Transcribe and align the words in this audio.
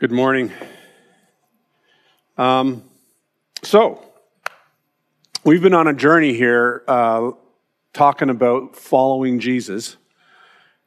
Good 0.00 0.12
morning. 0.12 0.50
Um, 2.38 2.84
so, 3.62 4.02
we've 5.44 5.60
been 5.60 5.74
on 5.74 5.88
a 5.88 5.92
journey 5.92 6.32
here 6.32 6.82
uh, 6.88 7.32
talking 7.92 8.30
about 8.30 8.76
following 8.76 9.40
Jesus 9.40 9.98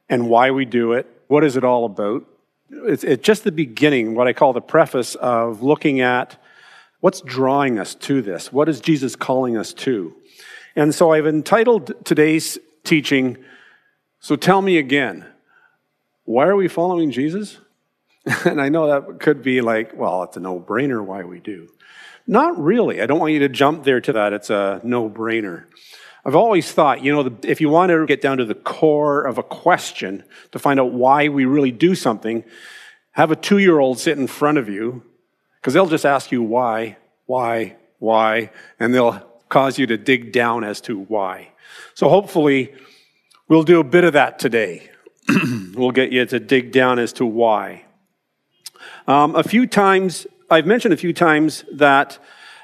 and 0.08 0.28
why 0.28 0.50
we 0.50 0.64
do 0.64 0.94
it. 0.94 1.06
What 1.28 1.44
is 1.44 1.56
it 1.56 1.62
all 1.62 1.84
about? 1.84 2.24
It's, 2.68 3.04
it's 3.04 3.24
just 3.24 3.44
the 3.44 3.52
beginning, 3.52 4.16
what 4.16 4.26
I 4.26 4.32
call 4.32 4.52
the 4.52 4.60
preface 4.60 5.14
of 5.14 5.62
looking 5.62 6.00
at 6.00 6.36
what's 6.98 7.20
drawing 7.20 7.78
us 7.78 7.94
to 7.94 8.20
this. 8.20 8.52
What 8.52 8.68
is 8.68 8.80
Jesus 8.80 9.14
calling 9.14 9.56
us 9.56 9.72
to? 9.74 10.12
And 10.74 10.92
so 10.92 11.12
I've 11.12 11.28
entitled 11.28 12.04
today's 12.04 12.58
teaching, 12.82 13.36
So 14.18 14.34
Tell 14.34 14.60
Me 14.60 14.76
Again. 14.76 15.24
Why 16.24 16.48
are 16.48 16.56
we 16.56 16.66
following 16.66 17.12
Jesus? 17.12 17.58
And 18.46 18.60
I 18.60 18.68
know 18.68 18.86
that 18.88 19.20
could 19.20 19.42
be 19.42 19.60
like, 19.60 19.94
well, 19.94 20.22
it's 20.22 20.36
a 20.36 20.40
no 20.40 20.58
brainer 20.58 21.04
why 21.04 21.24
we 21.24 21.40
do. 21.40 21.68
Not 22.26 22.58
really. 22.58 23.02
I 23.02 23.06
don't 23.06 23.20
want 23.20 23.32
you 23.32 23.40
to 23.40 23.48
jump 23.48 23.84
there 23.84 24.00
to 24.00 24.12
that. 24.14 24.32
It's 24.32 24.50
a 24.50 24.80
no 24.82 25.10
brainer. 25.10 25.64
I've 26.24 26.34
always 26.34 26.72
thought, 26.72 27.04
you 27.04 27.12
know, 27.12 27.36
if 27.42 27.60
you 27.60 27.68
want 27.68 27.90
to 27.90 28.06
get 28.06 28.22
down 28.22 28.38
to 28.38 28.46
the 28.46 28.54
core 28.54 29.24
of 29.24 29.36
a 29.36 29.42
question 29.42 30.24
to 30.52 30.58
find 30.58 30.80
out 30.80 30.92
why 30.92 31.28
we 31.28 31.44
really 31.44 31.70
do 31.70 31.94
something, 31.94 32.44
have 33.12 33.30
a 33.30 33.36
two 33.36 33.58
year 33.58 33.78
old 33.78 33.98
sit 33.98 34.18
in 34.18 34.26
front 34.26 34.56
of 34.56 34.68
you, 34.68 35.02
because 35.60 35.74
they'll 35.74 35.86
just 35.86 36.06
ask 36.06 36.32
you 36.32 36.42
why, 36.42 36.96
why, 37.26 37.76
why, 37.98 38.50
and 38.80 38.94
they'll 38.94 39.20
cause 39.50 39.78
you 39.78 39.86
to 39.86 39.98
dig 39.98 40.32
down 40.32 40.64
as 40.64 40.80
to 40.82 40.98
why. 40.98 41.50
So 41.94 42.08
hopefully, 42.08 42.74
we'll 43.48 43.62
do 43.62 43.80
a 43.80 43.84
bit 43.84 44.04
of 44.04 44.14
that 44.14 44.38
today. 44.38 44.90
we'll 45.74 45.90
get 45.90 46.10
you 46.10 46.24
to 46.24 46.40
dig 46.40 46.72
down 46.72 46.98
as 46.98 47.12
to 47.14 47.26
why. 47.26 47.83
Um, 49.06 49.34
a 49.36 49.42
few 49.42 49.66
times, 49.66 50.26
I've 50.50 50.66
mentioned 50.66 50.94
a 50.94 50.96
few 50.96 51.12
times 51.12 51.64
that 51.72 52.18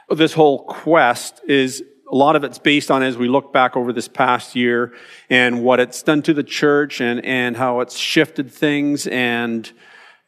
this 0.09 0.33
whole 0.33 0.65
quest 0.65 1.41
is 1.47 1.85
a 2.11 2.17
lot 2.17 2.37
of 2.37 2.45
it's 2.45 2.59
based 2.59 2.91
on 2.91 3.03
as 3.03 3.17
we 3.17 3.29
look 3.29 3.53
back 3.53 3.77
over 3.77 3.93
this 3.93 4.09
past 4.09 4.57
year 4.57 4.93
and 5.29 5.63
what 5.63 5.79
it's 5.79 6.03
done 6.03 6.23
to 6.23 6.35
the 6.35 6.43
church 6.43 7.01
and, 7.01 7.25
and 7.25 7.57
how 7.57 7.81
it's 7.81 7.97
shifted 7.97 8.51
things 8.51 9.07
and 9.07 9.71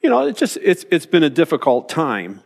you 0.01 0.09
know 0.09 0.27
it's 0.27 0.39
just 0.39 0.59
it's 0.62 0.84
it's 0.91 1.07
been 1.07 1.23
a 1.23 1.31
difficult 1.31 1.89
time. 1.89 2.43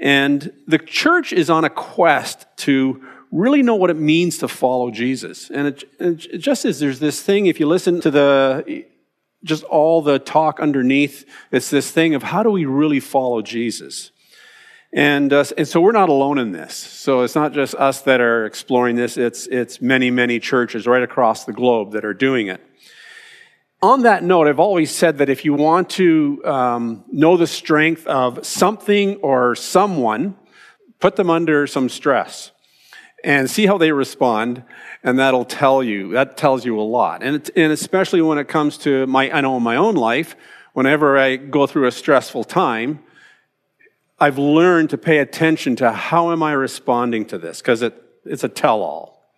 And 0.00 0.52
the 0.66 0.78
church 0.78 1.32
is 1.32 1.50
on 1.50 1.64
a 1.64 1.70
quest 1.70 2.46
to 2.58 3.04
really 3.32 3.62
know 3.62 3.74
what 3.74 3.90
it 3.90 3.96
means 3.96 4.38
to 4.38 4.48
follow 4.48 4.90
jesus. 4.90 5.50
And 5.50 5.68
it, 5.68 5.84
it 5.98 6.38
just 6.38 6.64
is 6.64 6.80
there's 6.80 7.00
this 7.00 7.20
thing 7.20 7.46
if 7.46 7.60
you 7.60 7.66
listen 7.66 8.00
to 8.00 8.10
the 8.10 8.84
just 9.44 9.64
all 9.64 10.02
the 10.02 10.18
talk 10.18 10.60
underneath. 10.60 11.24
It's 11.52 11.70
this 11.70 11.90
thing 11.90 12.14
of 12.14 12.22
how 12.22 12.42
do 12.42 12.50
we 12.50 12.64
really 12.64 13.00
follow 13.00 13.42
Jesus? 13.42 14.10
And, 14.92 15.32
uh, 15.32 15.44
and 15.56 15.68
so 15.68 15.80
we're 15.80 15.92
not 15.92 16.08
alone 16.08 16.38
in 16.38 16.52
this. 16.52 16.74
So 16.74 17.20
it's 17.20 17.34
not 17.34 17.52
just 17.52 17.74
us 17.74 18.02
that 18.02 18.20
are 18.20 18.46
exploring 18.46 18.96
this, 18.96 19.16
it's, 19.16 19.46
it's 19.46 19.80
many, 19.80 20.10
many 20.10 20.40
churches 20.40 20.86
right 20.86 21.02
across 21.02 21.44
the 21.44 21.52
globe 21.52 21.92
that 21.92 22.04
are 22.04 22.14
doing 22.14 22.48
it. 22.48 22.64
On 23.80 24.02
that 24.02 24.24
note, 24.24 24.48
I've 24.48 24.58
always 24.58 24.90
said 24.90 25.18
that 25.18 25.28
if 25.28 25.44
you 25.44 25.54
want 25.54 25.90
to 25.90 26.42
um, 26.44 27.04
know 27.12 27.36
the 27.36 27.46
strength 27.46 28.06
of 28.06 28.44
something 28.44 29.16
or 29.16 29.54
someone, 29.54 30.36
put 30.98 31.14
them 31.14 31.30
under 31.30 31.66
some 31.66 31.88
stress 31.88 32.50
and 33.24 33.50
see 33.50 33.66
how 33.66 33.78
they 33.78 33.92
respond 33.92 34.62
and 35.02 35.18
that'll 35.18 35.44
tell 35.44 35.82
you 35.82 36.12
that 36.12 36.36
tells 36.36 36.64
you 36.64 36.78
a 36.78 36.82
lot. 36.82 37.22
And, 37.22 37.50
and 37.56 37.72
especially 37.72 38.22
when 38.22 38.38
it 38.38 38.48
comes 38.48 38.78
to 38.78 39.06
my 39.06 39.30
i 39.30 39.40
know 39.40 39.56
in 39.56 39.62
my 39.62 39.76
own 39.76 39.94
life 39.94 40.36
whenever 40.72 41.18
i 41.18 41.36
go 41.36 41.66
through 41.66 41.86
a 41.86 41.92
stressful 41.92 42.44
time 42.44 43.00
i've 44.20 44.38
learned 44.38 44.90
to 44.90 44.98
pay 44.98 45.18
attention 45.18 45.76
to 45.76 45.90
how 45.90 46.30
am 46.30 46.42
i 46.42 46.52
responding 46.52 47.24
to 47.26 47.38
this 47.38 47.60
because 47.60 47.82
it, 47.82 48.00
it's 48.24 48.44
a 48.44 48.48
tell-all. 48.48 49.32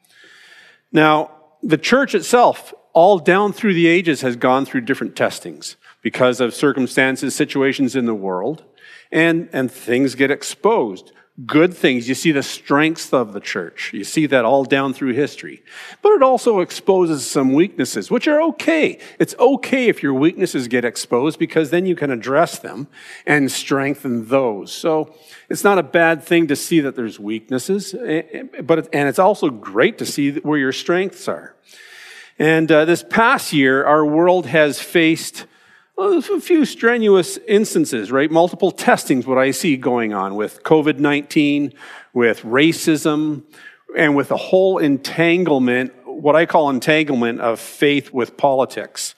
Now 0.92 1.30
the 1.62 1.78
church 1.78 2.14
itself 2.14 2.74
all 2.92 3.18
down 3.18 3.52
through 3.52 3.74
the 3.74 3.86
ages 3.86 4.22
has 4.22 4.36
gone 4.36 4.66
through 4.66 4.80
different 4.82 5.14
testings 5.14 5.76
because 6.02 6.40
of 6.40 6.54
circumstances 6.54 7.34
situations 7.34 7.94
in 7.94 8.06
the 8.06 8.14
world 8.14 8.64
and, 9.12 9.48
and 9.52 9.70
things 9.70 10.14
get 10.14 10.30
exposed 10.30 11.12
good 11.46 11.74
things. 11.74 12.08
You 12.08 12.14
see 12.14 12.32
the 12.32 12.42
strengths 12.42 13.12
of 13.12 13.32
the 13.32 13.40
church. 13.40 13.92
You 13.92 14.04
see 14.04 14.26
that 14.26 14.44
all 14.44 14.64
down 14.64 14.92
through 14.92 15.14
history. 15.14 15.62
But 16.02 16.12
it 16.12 16.22
also 16.22 16.60
exposes 16.60 17.26
some 17.26 17.52
weaknesses, 17.52 18.10
which 18.10 18.26
are 18.28 18.42
okay. 18.42 18.98
It's 19.18 19.34
okay 19.38 19.88
if 19.88 20.02
your 20.02 20.14
weaknesses 20.14 20.68
get 20.68 20.84
exposed 20.84 21.38
because 21.38 21.70
then 21.70 21.86
you 21.86 21.94
can 21.96 22.10
address 22.10 22.58
them 22.58 22.88
and 23.26 23.50
strengthen 23.50 24.28
those. 24.28 24.72
So 24.72 25.14
it's 25.48 25.64
not 25.64 25.78
a 25.78 25.82
bad 25.82 26.22
thing 26.22 26.46
to 26.48 26.56
see 26.56 26.80
that 26.80 26.96
there's 26.96 27.18
weaknesses, 27.18 27.94
eh, 27.94 28.22
eh, 28.32 28.42
but 28.62 28.88
and 28.92 29.08
it's 29.08 29.18
also 29.18 29.50
great 29.50 29.98
to 29.98 30.06
see 30.06 30.32
where 30.40 30.58
your 30.58 30.72
strengths 30.72 31.28
are. 31.28 31.54
And 32.38 32.72
uh, 32.72 32.86
this 32.86 33.04
past 33.08 33.52
year, 33.52 33.84
our 33.84 34.04
world 34.04 34.46
has 34.46 34.80
faced 34.80 35.46
a 36.00 36.40
few 36.40 36.64
strenuous 36.64 37.38
instances, 37.48 38.10
right? 38.10 38.30
Multiple 38.30 38.70
testings, 38.70 39.26
what 39.26 39.38
I 39.38 39.50
see 39.50 39.76
going 39.76 40.12
on 40.12 40.34
with 40.34 40.62
COVID 40.62 40.98
19, 40.98 41.74
with 42.12 42.42
racism, 42.42 43.42
and 43.96 44.16
with 44.16 44.28
the 44.28 44.36
whole 44.36 44.78
entanglement, 44.78 45.92
what 46.06 46.36
I 46.36 46.46
call 46.46 46.70
entanglement 46.70 47.40
of 47.40 47.60
faith 47.60 48.12
with 48.12 48.36
politics. 48.36 49.14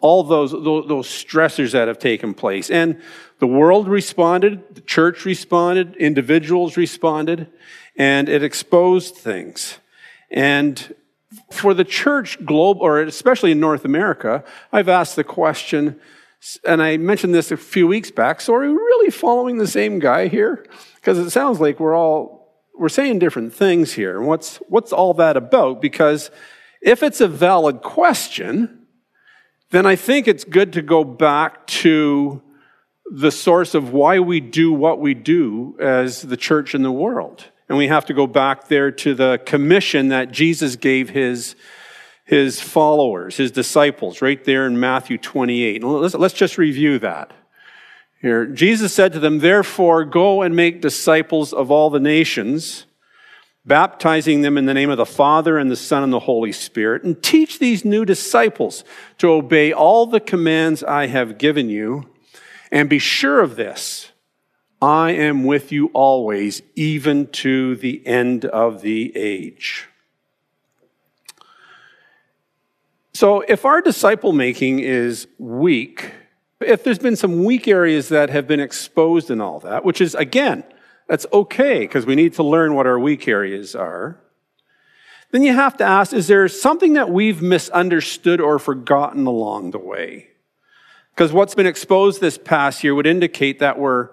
All 0.00 0.24
those, 0.24 0.50
those, 0.50 1.06
stressors 1.06 1.72
that 1.72 1.86
have 1.86 1.98
taken 1.98 2.34
place. 2.34 2.70
And 2.70 3.00
the 3.38 3.46
world 3.46 3.86
responded, 3.86 4.74
the 4.74 4.80
church 4.80 5.24
responded, 5.24 5.94
individuals 5.96 6.76
responded, 6.76 7.46
and 7.96 8.28
it 8.28 8.42
exposed 8.42 9.14
things. 9.14 9.78
And 10.28 10.92
for 11.52 11.72
the 11.72 11.84
church 11.84 12.44
globe, 12.44 12.78
or 12.80 13.00
especially 13.00 13.52
in 13.52 13.60
North 13.60 13.84
America, 13.84 14.44
I've 14.72 14.88
asked 14.88 15.14
the 15.14 15.24
question, 15.24 16.00
and 16.64 16.82
I 16.82 16.96
mentioned 16.96 17.34
this 17.34 17.50
a 17.50 17.56
few 17.56 17.86
weeks 17.86 18.10
back. 18.10 18.40
So 18.40 18.54
are 18.54 18.60
we 18.60 18.68
really 18.68 19.10
following 19.10 19.58
the 19.58 19.66
same 19.66 19.98
guy 19.98 20.28
here? 20.28 20.66
Because 20.96 21.18
it 21.18 21.30
sounds 21.30 21.60
like 21.60 21.78
we're 21.78 21.96
all 21.96 22.42
we're 22.76 22.88
saying 22.88 23.18
different 23.18 23.54
things 23.54 23.92
here. 23.92 24.20
What's 24.20 24.56
what's 24.68 24.92
all 24.92 25.14
that 25.14 25.36
about? 25.36 25.80
Because 25.80 26.30
if 26.80 27.02
it's 27.02 27.20
a 27.20 27.28
valid 27.28 27.82
question, 27.82 28.86
then 29.70 29.86
I 29.86 29.96
think 29.96 30.26
it's 30.26 30.44
good 30.44 30.72
to 30.74 30.82
go 30.82 31.04
back 31.04 31.66
to 31.66 32.42
the 33.10 33.30
source 33.30 33.74
of 33.74 33.92
why 33.92 34.18
we 34.18 34.40
do 34.40 34.72
what 34.72 34.98
we 34.98 35.14
do 35.14 35.76
as 35.80 36.22
the 36.22 36.36
church 36.36 36.74
in 36.74 36.82
the 36.82 36.92
world. 36.92 37.44
And 37.68 37.78
we 37.78 37.88
have 37.88 38.06
to 38.06 38.14
go 38.14 38.26
back 38.26 38.68
there 38.68 38.90
to 38.90 39.14
the 39.14 39.40
commission 39.46 40.08
that 40.08 40.32
Jesus 40.32 40.76
gave 40.76 41.10
his 41.10 41.54
his 42.24 42.60
followers, 42.60 43.36
his 43.36 43.50
disciples, 43.50 44.22
right 44.22 44.42
there 44.44 44.66
in 44.66 44.78
Matthew 44.78 45.18
28. 45.18 45.82
Let's, 45.82 46.14
let's 46.14 46.34
just 46.34 46.58
review 46.58 46.98
that. 47.00 47.32
Here, 48.20 48.46
Jesus 48.46 48.94
said 48.94 49.12
to 49.12 49.18
them, 49.18 49.40
Therefore, 49.40 50.04
go 50.04 50.42
and 50.42 50.54
make 50.54 50.80
disciples 50.80 51.52
of 51.52 51.72
all 51.72 51.90
the 51.90 51.98
nations, 51.98 52.86
baptizing 53.64 54.42
them 54.42 54.56
in 54.56 54.66
the 54.66 54.74
name 54.74 54.90
of 54.90 54.96
the 54.96 55.04
Father 55.04 55.58
and 55.58 55.68
the 55.68 55.76
Son 55.76 56.04
and 56.04 56.12
the 56.12 56.20
Holy 56.20 56.52
Spirit, 56.52 57.02
and 57.02 57.20
teach 57.20 57.58
these 57.58 57.84
new 57.84 58.04
disciples 58.04 58.84
to 59.18 59.32
obey 59.32 59.72
all 59.72 60.06
the 60.06 60.20
commands 60.20 60.84
I 60.84 61.08
have 61.08 61.38
given 61.38 61.68
you. 61.68 62.08
And 62.70 62.88
be 62.88 63.00
sure 63.00 63.40
of 63.40 63.56
this 63.56 64.12
I 64.80 65.10
am 65.10 65.44
with 65.44 65.72
you 65.72 65.90
always, 65.92 66.62
even 66.76 67.26
to 67.28 67.74
the 67.76 68.06
end 68.06 68.44
of 68.44 68.82
the 68.82 69.12
age. 69.16 69.88
So, 73.22 73.42
if 73.42 73.64
our 73.64 73.80
disciple 73.80 74.32
making 74.32 74.80
is 74.80 75.28
weak, 75.38 76.10
if 76.60 76.82
there's 76.82 76.98
been 76.98 77.14
some 77.14 77.44
weak 77.44 77.68
areas 77.68 78.08
that 78.08 78.30
have 78.30 78.48
been 78.48 78.58
exposed 78.58 79.30
in 79.30 79.40
all 79.40 79.60
that, 79.60 79.84
which 79.84 80.00
is, 80.00 80.16
again, 80.16 80.64
that's 81.06 81.24
okay 81.32 81.78
because 81.78 82.04
we 82.04 82.16
need 82.16 82.32
to 82.32 82.42
learn 82.42 82.74
what 82.74 82.84
our 82.84 82.98
weak 82.98 83.28
areas 83.28 83.76
are, 83.76 84.18
then 85.30 85.44
you 85.44 85.54
have 85.54 85.76
to 85.76 85.84
ask 85.84 86.12
is 86.12 86.26
there 86.26 86.48
something 86.48 86.94
that 86.94 87.10
we've 87.10 87.40
misunderstood 87.40 88.40
or 88.40 88.58
forgotten 88.58 89.24
along 89.24 89.70
the 89.70 89.78
way? 89.78 90.30
Because 91.14 91.32
what's 91.32 91.54
been 91.54 91.64
exposed 91.64 92.20
this 92.20 92.38
past 92.38 92.82
year 92.82 92.92
would 92.92 93.06
indicate 93.06 93.60
that 93.60 93.78
we're, 93.78 94.08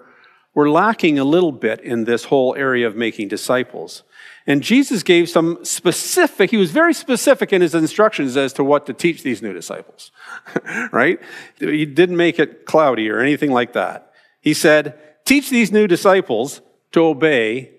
we're 0.54 0.70
lacking 0.70 1.18
a 1.18 1.24
little 1.24 1.52
bit 1.52 1.80
in 1.80 2.04
this 2.04 2.24
whole 2.24 2.54
area 2.56 2.86
of 2.86 2.96
making 2.96 3.28
disciples. 3.28 4.02
And 4.46 4.62
Jesus 4.62 5.02
gave 5.02 5.28
some 5.28 5.64
specific, 5.64 6.50
he 6.50 6.56
was 6.56 6.72
very 6.72 6.94
specific 6.94 7.52
in 7.52 7.60
his 7.60 7.74
instructions 7.74 8.36
as 8.36 8.52
to 8.54 8.64
what 8.64 8.86
to 8.86 8.92
teach 8.92 9.22
these 9.22 9.42
new 9.42 9.52
disciples, 9.52 10.10
right? 10.92 11.20
He 11.58 11.86
didn't 11.86 12.16
make 12.16 12.38
it 12.38 12.66
cloudy 12.66 13.08
or 13.10 13.20
anything 13.20 13.52
like 13.52 13.74
that. 13.74 14.12
He 14.40 14.54
said, 14.54 14.98
teach 15.24 15.50
these 15.50 15.70
new 15.70 15.86
disciples 15.86 16.62
to 16.92 17.04
obey 17.04 17.70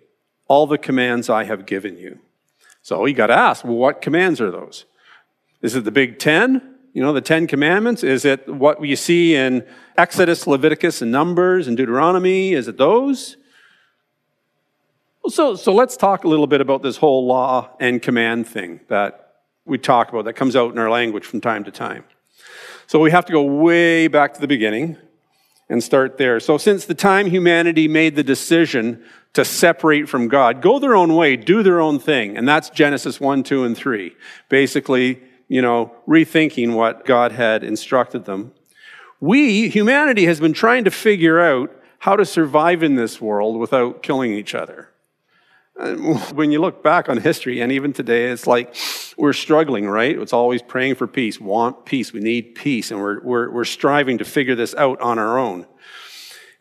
all 0.47 0.68
the 0.68 0.77
commands 0.77 1.29
I 1.29 1.44
have 1.45 1.65
given 1.65 1.97
you. 1.97 2.19
So 2.81 3.06
you 3.06 3.13
got 3.13 3.27
to 3.27 3.38
ask, 3.38 3.63
well, 3.63 3.75
what 3.75 4.01
commands 4.01 4.39
are 4.39 4.51
those? 4.51 4.85
Is 5.62 5.75
it 5.75 5.83
the 5.83 5.91
big 5.91 6.19
10 6.19 6.70
You 6.94 7.02
know, 7.02 7.14
the 7.14 7.22
Ten 7.22 7.48
Commandments? 7.48 8.04
Is 8.04 8.26
it 8.26 8.48
what 8.48 8.84
you 8.84 8.96
see 8.96 9.36
in 9.36 9.66
Exodus, 9.98 10.46
Leviticus, 10.46 11.02
and 11.02 11.12
Numbers 11.12 11.68
and 11.68 11.78
Deuteronomy? 11.78 12.54
Is 12.54 12.68
it 12.68 12.78
those? 12.78 13.38
So, 15.28 15.56
so 15.56 15.74
let's 15.74 15.96
talk 15.96 16.24
a 16.24 16.28
little 16.28 16.48
bit 16.48 16.60
about 16.62 16.82
this 16.82 16.98
whole 16.98 17.26
law 17.26 17.70
and 17.80 18.02
command 18.02 18.48
thing 18.48 18.82
that 18.90 19.36
we 19.66 19.78
talk 19.78 20.10
about 20.10 20.26
that 20.26 20.34
comes 20.34 20.56
out 20.56 20.72
in 20.74 20.80
our 20.80 20.90
language 20.90 21.26
from 21.26 21.40
time 21.40 21.64
to 21.64 21.72
time. 21.72 22.04
So 22.88 23.00
we 23.00 23.12
have 23.12 23.26
to 23.26 23.32
go 23.32 23.44
way 23.44 24.08
back 24.08 24.34
to 24.34 24.42
the 24.42 24.48
beginning 24.48 24.98
and 25.70 25.82
start 25.82 26.18
there. 26.18 26.42
So 26.42 26.58
since 26.58 26.86
the 26.86 26.94
time 26.94 27.28
humanity 27.30 27.88
made 27.88 28.18
the 28.18 28.24
decision 28.24 29.02
to 29.34 29.46
separate 29.46 30.10
from 30.10 30.28
God, 30.28 30.62
go 30.62 30.80
their 30.80 30.96
own 30.96 31.16
way, 31.16 31.38
do 31.38 31.64
their 31.64 31.80
own 31.80 32.00
thing. 32.00 32.36
And 32.36 32.46
that's 32.46 32.70
Genesis 32.70 33.22
1, 33.22 33.44
2, 33.44 33.64
and 33.64 33.78
3. 33.78 34.14
Basically, 34.50 35.22
you 35.51 35.62
know, 35.62 35.92
rethinking 36.07 36.75
what 36.75 37.06
God 37.06 37.33
had 37.33 37.62
instructed 37.62 38.24
them. 38.24 38.53
We, 39.19 39.68
humanity, 39.68 40.24
has 40.24 40.39
been 40.39 40.53
trying 40.53 40.86
to 40.86 40.92
figure 40.92 41.42
out 41.42 41.75
how 42.00 42.15
to 42.15 42.24
survive 42.24 42.83
in 42.83 42.95
this 42.95 43.19
world 43.19 43.59
without 43.59 44.01
killing 44.01 44.31
each 44.31 44.56
other. 44.56 44.92
When 46.31 46.53
you 46.53 46.62
look 46.62 46.81
back 46.81 47.09
on 47.09 47.18
history, 47.18 47.59
and 47.59 47.69
even 47.69 47.92
today, 47.92 48.27
it's 48.27 48.48
like 48.48 48.74
we're 49.18 49.33
struggling, 49.33 49.89
right? 49.89 50.18
It's 50.18 50.31
always 50.31 50.62
praying 50.62 50.95
for 50.95 51.06
peace, 51.06 51.38
want 51.38 51.86
peace, 51.86 52.13
we 52.13 52.21
need 52.21 52.56
peace, 52.56 52.89
and 52.89 53.01
we're, 53.01 53.21
we're, 53.21 53.51
we're 53.51 53.65
striving 53.65 54.19
to 54.19 54.25
figure 54.25 54.56
this 54.56 54.74
out 54.75 55.01
on 55.01 55.19
our 55.19 55.38
own. 55.38 55.68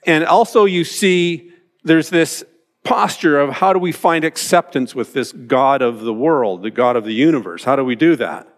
And 0.05 0.25
also, 0.25 0.65
you 0.65 0.83
see, 0.83 1.53
there's 1.85 2.11
this 2.11 2.43
posture 2.83 3.39
of 3.39 3.51
how 3.51 3.73
do 3.73 3.79
we 3.79 3.93
find 3.93 4.25
acceptance 4.25 4.97
with 4.97 5.13
this 5.13 5.31
God 5.31 5.81
of 5.81 6.01
the 6.01 6.15
world, 6.15 6.65
the 6.65 6.73
God 6.73 6.97
of 6.97 7.05
the 7.05 7.15
universe? 7.15 7.63
How 7.63 7.77
do 7.77 7.85
we 7.85 7.95
do 7.95 8.17
that? 8.17 8.49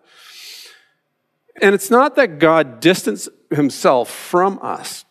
And 1.60 1.75
it's 1.75 1.90
not 1.90 2.16
that 2.16 2.38
God 2.38 2.81
distanced 2.81 3.28
himself 3.50 4.10
from 4.10 4.58
us. 4.62 5.04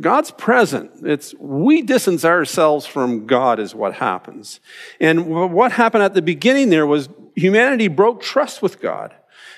God's 0.00 0.30
present. 0.30 0.90
It's 1.02 1.34
we 1.38 1.82
distance 1.82 2.24
ourselves 2.24 2.84
from 2.84 3.26
God 3.26 3.58
is 3.58 3.74
what 3.74 3.94
happens. 3.94 4.60
And 5.00 5.26
what 5.26 5.72
happened 5.72 6.02
at 6.02 6.14
the 6.14 6.22
beginning 6.22 6.68
there 6.68 6.86
was 6.86 7.08
humanity 7.34 7.88
broke 7.88 8.20
trust 8.22 8.60
with 8.60 8.80
God. 8.80 9.14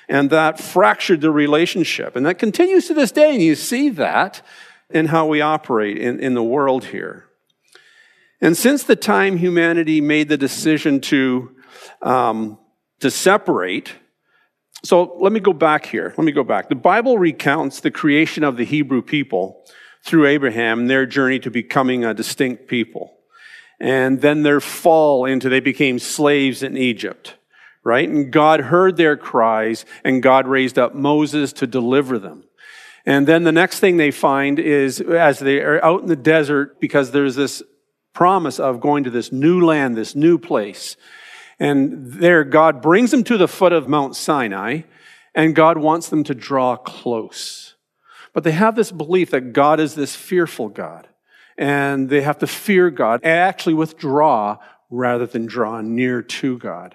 And 0.08 0.30
that 0.30 0.58
fractured 0.58 1.20
the 1.20 1.30
relationship. 1.30 2.16
And 2.16 2.24
that 2.24 2.38
continues 2.38 2.86
to 2.86 2.94
this 2.94 3.12
day. 3.12 3.34
And 3.34 3.42
you 3.42 3.54
see 3.54 3.90
that 3.90 4.42
in 4.90 5.06
how 5.06 5.26
we 5.26 5.40
operate 5.40 5.98
in, 5.98 6.18
in 6.20 6.34
the 6.34 6.42
world 6.42 6.86
here. 6.86 7.26
And 8.40 8.56
since 8.56 8.84
the 8.84 8.96
time 8.96 9.36
humanity 9.36 10.00
made 10.00 10.28
the 10.28 10.36
decision 10.36 11.00
to, 11.02 11.54
um, 12.00 12.58
to 13.00 13.10
separate, 13.10 13.94
so 14.84 15.16
let 15.18 15.32
me 15.32 15.40
go 15.40 15.52
back 15.52 15.86
here. 15.86 16.14
Let 16.16 16.24
me 16.24 16.32
go 16.32 16.44
back. 16.44 16.68
The 16.68 16.74
Bible 16.74 17.18
recounts 17.18 17.80
the 17.80 17.90
creation 17.90 18.44
of 18.44 18.56
the 18.56 18.64
Hebrew 18.64 19.02
people 19.02 19.64
through 20.04 20.26
Abraham 20.26 20.86
their 20.86 21.06
journey 21.06 21.38
to 21.40 21.50
becoming 21.50 22.04
a 22.04 22.14
distinct 22.14 22.68
people. 22.68 23.14
And 23.80 24.20
then 24.20 24.42
their 24.42 24.60
fall 24.60 25.24
into 25.24 25.48
they 25.48 25.60
became 25.60 25.98
slaves 25.98 26.62
in 26.62 26.76
Egypt, 26.76 27.36
right? 27.84 28.08
And 28.08 28.32
God 28.32 28.60
heard 28.60 28.96
their 28.96 29.16
cries 29.16 29.84
and 30.04 30.22
God 30.22 30.46
raised 30.46 30.78
up 30.78 30.94
Moses 30.94 31.52
to 31.54 31.66
deliver 31.66 32.18
them. 32.18 32.44
And 33.06 33.26
then 33.26 33.44
the 33.44 33.52
next 33.52 33.80
thing 33.80 33.96
they 33.96 34.10
find 34.10 34.58
is 34.58 35.00
as 35.00 35.38
they 35.38 35.60
are 35.60 35.82
out 35.84 36.02
in 36.02 36.08
the 36.08 36.16
desert, 36.16 36.80
because 36.80 37.10
there's 37.10 37.36
this 37.36 37.62
promise 38.12 38.58
of 38.58 38.80
going 38.80 39.04
to 39.04 39.10
this 39.10 39.32
new 39.32 39.64
land, 39.64 39.96
this 39.96 40.14
new 40.14 40.38
place. 40.38 40.96
And 41.58 42.12
there, 42.12 42.44
God 42.44 42.80
brings 42.80 43.10
them 43.10 43.24
to 43.24 43.36
the 43.36 43.48
foot 43.48 43.72
of 43.72 43.88
Mount 43.88 44.14
Sinai, 44.14 44.82
and 45.34 45.54
God 45.54 45.78
wants 45.78 46.08
them 46.08 46.24
to 46.24 46.34
draw 46.34 46.76
close. 46.76 47.74
But 48.32 48.44
they 48.44 48.52
have 48.52 48.76
this 48.76 48.92
belief 48.92 49.30
that 49.30 49.52
God 49.52 49.80
is 49.80 49.94
this 49.94 50.14
fearful 50.14 50.68
God, 50.68 51.08
and 51.56 52.08
they 52.08 52.20
have 52.20 52.38
to 52.38 52.46
fear 52.46 52.90
God 52.90 53.20
and 53.24 53.32
actually 53.32 53.74
withdraw 53.74 54.58
rather 54.90 55.26
than 55.26 55.46
draw 55.46 55.80
near 55.80 56.22
to 56.22 56.58
God. 56.58 56.94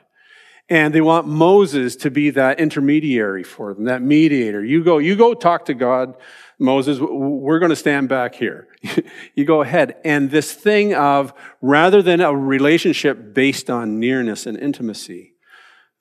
And 0.69 0.94
they 0.94 1.01
want 1.01 1.27
Moses 1.27 1.98
to 1.98 2.10
be 2.10 2.30
that 2.31 2.60
intermediary 2.60 3.44
for 3.44 3.74
them, 3.74 3.83
that 3.86 4.01
mediator. 4.01 4.63
You 4.63 4.83
go, 4.83 4.98
you 4.98 5.15
go 5.15 5.33
talk 5.33 5.65
to 5.65 5.74
God, 5.74 6.15
Moses, 6.63 6.98
we're 7.00 7.60
going 7.60 7.71
to 7.71 7.75
stand 7.75 8.07
back 8.07 8.36
here. 8.36 8.69
you 9.36 9.44
go 9.44 9.62
ahead. 9.62 9.98
And 10.06 10.31
this 10.31 10.54
thing 10.54 10.95
of 10.95 11.33
rather 11.62 12.01
than 12.01 12.21
a 12.21 12.33
relationship 12.33 13.33
based 13.33 13.69
on 13.69 14.00
nearness 14.00 14.45
and 14.45 14.57
intimacy, 14.57 15.33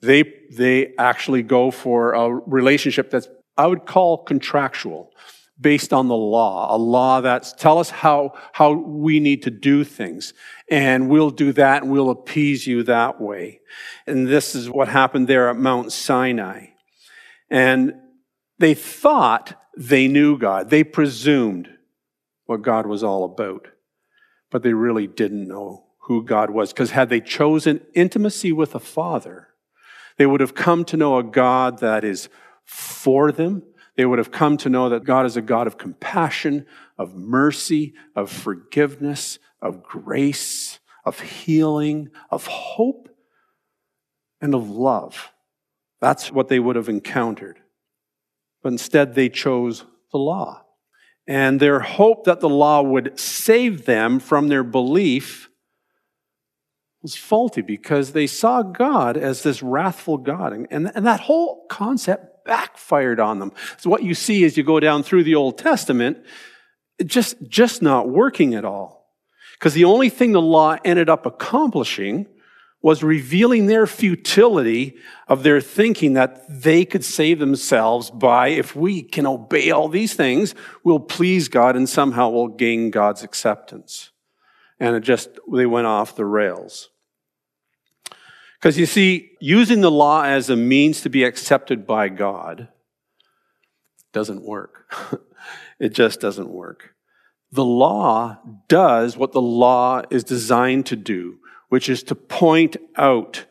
they, 0.01 0.23
they 0.55 0.95
actually 0.97 1.43
go 1.43 1.69
for 1.69 2.13
a 2.13 2.29
relationship 2.29 3.11
that's, 3.11 3.27
I 3.57 3.67
would 3.67 3.85
call 3.85 4.23
contractual, 4.23 5.11
based 5.59 5.91
on 5.91 6.07
the 6.07 6.15
law, 6.15 6.73
a 6.73 6.77
law 6.77 7.19
that's 7.21 7.51
tell 7.51 7.77
us 7.77 7.89
how, 7.89 8.33
how 8.53 8.71
we 8.71 9.19
need 9.19 9.43
to 9.43 9.51
do 9.51 9.83
things. 9.83 10.33
And 10.71 11.09
we'll 11.09 11.29
do 11.29 11.51
that 11.53 11.83
and 11.83 11.91
we'll 11.91 12.09
appease 12.09 12.65
you 12.65 12.83
that 12.83 13.19
way. 13.19 13.59
And 14.07 14.27
this 14.27 14.55
is 14.55 14.69
what 14.69 14.87
happened 14.87 15.27
there 15.27 15.49
at 15.49 15.57
Mount 15.57 15.91
Sinai. 15.91 16.67
And 17.49 17.95
they 18.59 18.73
thought 18.73 19.59
they 19.77 20.07
knew 20.07 20.37
God. 20.37 20.69
They 20.69 20.83
presumed 20.83 21.69
what 22.45 22.61
God 22.61 22.85
was 22.85 23.03
all 23.03 23.23
about, 23.23 23.67
but 24.51 24.63
they 24.63 24.73
really 24.73 25.07
didn't 25.07 25.47
know 25.47 25.85
who 25.99 26.23
God 26.23 26.49
was. 26.49 26.71
Because 26.71 26.91
had 26.91 27.09
they 27.09 27.21
chosen 27.21 27.81
intimacy 27.93 28.51
with 28.51 28.75
a 28.75 28.79
father, 28.79 29.49
they 30.17 30.25
would 30.25 30.41
have 30.41 30.55
come 30.55 30.85
to 30.85 30.97
know 30.97 31.17
a 31.17 31.23
God 31.23 31.79
that 31.79 32.03
is 32.03 32.29
for 32.63 33.31
them. 33.31 33.63
They 33.95 34.05
would 34.05 34.19
have 34.19 34.31
come 34.31 34.57
to 34.57 34.69
know 34.69 34.89
that 34.89 35.03
God 35.03 35.25
is 35.25 35.37
a 35.37 35.41
God 35.41 35.67
of 35.67 35.77
compassion, 35.77 36.65
of 36.97 37.15
mercy, 37.15 37.93
of 38.15 38.31
forgiveness, 38.31 39.39
of 39.61 39.83
grace, 39.83 40.79
of 41.05 41.19
healing, 41.19 42.09
of 42.29 42.47
hope, 42.47 43.09
and 44.41 44.53
of 44.53 44.69
love. 44.69 45.31
That's 46.01 46.31
what 46.31 46.47
they 46.47 46.59
would 46.59 46.75
have 46.75 46.89
encountered. 46.89 47.59
But 48.63 48.71
instead, 48.71 49.13
they 49.13 49.29
chose 49.29 49.83
the 50.11 50.17
law. 50.17 50.63
And 51.27 51.59
their 51.59 51.79
hope 51.79 52.25
that 52.25 52.39
the 52.39 52.49
law 52.49 52.81
would 52.81 53.19
save 53.19 53.85
them 53.85 54.19
from 54.19 54.47
their 54.47 54.63
belief 54.63 55.49
was 57.01 57.15
faulty 57.15 57.61
because 57.61 58.13
they 58.13 58.27
saw 58.27 58.61
God 58.61 59.17
as 59.17 59.43
this 59.43 59.61
wrathful 59.61 60.17
God. 60.17 60.53
And, 60.53 60.91
and 60.95 61.05
that 61.05 61.19
whole 61.19 61.65
concept 61.69 62.45
backfired 62.45 63.19
on 63.19 63.39
them. 63.39 63.51
So 63.77 63.89
what 63.89 64.03
you 64.03 64.15
see 64.15 64.43
as 64.45 64.57
you 64.57 64.63
go 64.63 64.79
down 64.79 65.03
through 65.03 65.23
the 65.25 65.35
Old 65.35 65.57
Testament, 65.57 66.17
just, 67.05 67.35
just 67.47 67.81
not 67.81 68.09
working 68.09 68.55
at 68.55 68.65
all. 68.65 69.11
Because 69.59 69.73
the 69.73 69.85
only 69.85 70.09
thing 70.09 70.31
the 70.31 70.41
law 70.41 70.77
ended 70.83 71.09
up 71.09 71.25
accomplishing 71.25 72.27
was 72.83 73.01
revealing 73.01 73.65
their 73.65 73.87
futility 73.87 74.97
of 75.29 75.41
their 75.41 75.61
thinking 75.61 76.13
that 76.13 76.43
they 76.49 76.83
could 76.83 77.03
save 77.03 77.39
themselves 77.39 78.11
by, 78.11 78.49
if 78.49 78.75
we 78.75 79.01
can 79.01 79.25
obey 79.25 79.71
all 79.71 79.87
these 79.87 80.13
things, 80.13 80.53
we'll 80.83 80.99
please 80.99 81.47
God 81.47 81.77
and 81.77 81.87
somehow 81.87 82.29
we'll 82.29 82.49
gain 82.49 82.91
God's 82.91 83.23
acceptance. 83.23 84.11
And 84.81 84.97
it 84.97 84.99
just, 84.99 85.29
they 85.51 85.65
went 85.65 85.87
off 85.87 86.17
the 86.17 86.25
rails. 86.25 86.89
Because 88.59 88.77
you 88.77 88.85
see, 88.85 89.31
using 89.39 89.79
the 89.79 89.91
law 89.91 90.23
as 90.23 90.49
a 90.49 90.57
means 90.57 91.01
to 91.01 91.09
be 91.09 91.23
accepted 91.23 91.87
by 91.87 92.09
God 92.09 92.67
doesn't 94.11 94.43
work. 94.43 94.93
it 95.79 95.93
just 95.93 96.19
doesn't 96.19 96.49
work. 96.49 96.95
The 97.49 97.63
law 97.63 98.39
does 98.67 99.15
what 99.15 99.31
the 99.31 99.41
law 99.41 100.01
is 100.09 100.25
designed 100.25 100.85
to 100.87 100.97
do 100.97 101.39
which 101.73 101.89
is 101.89 102.03
to 102.03 102.13
point 102.13 102.77
out 102.97 103.45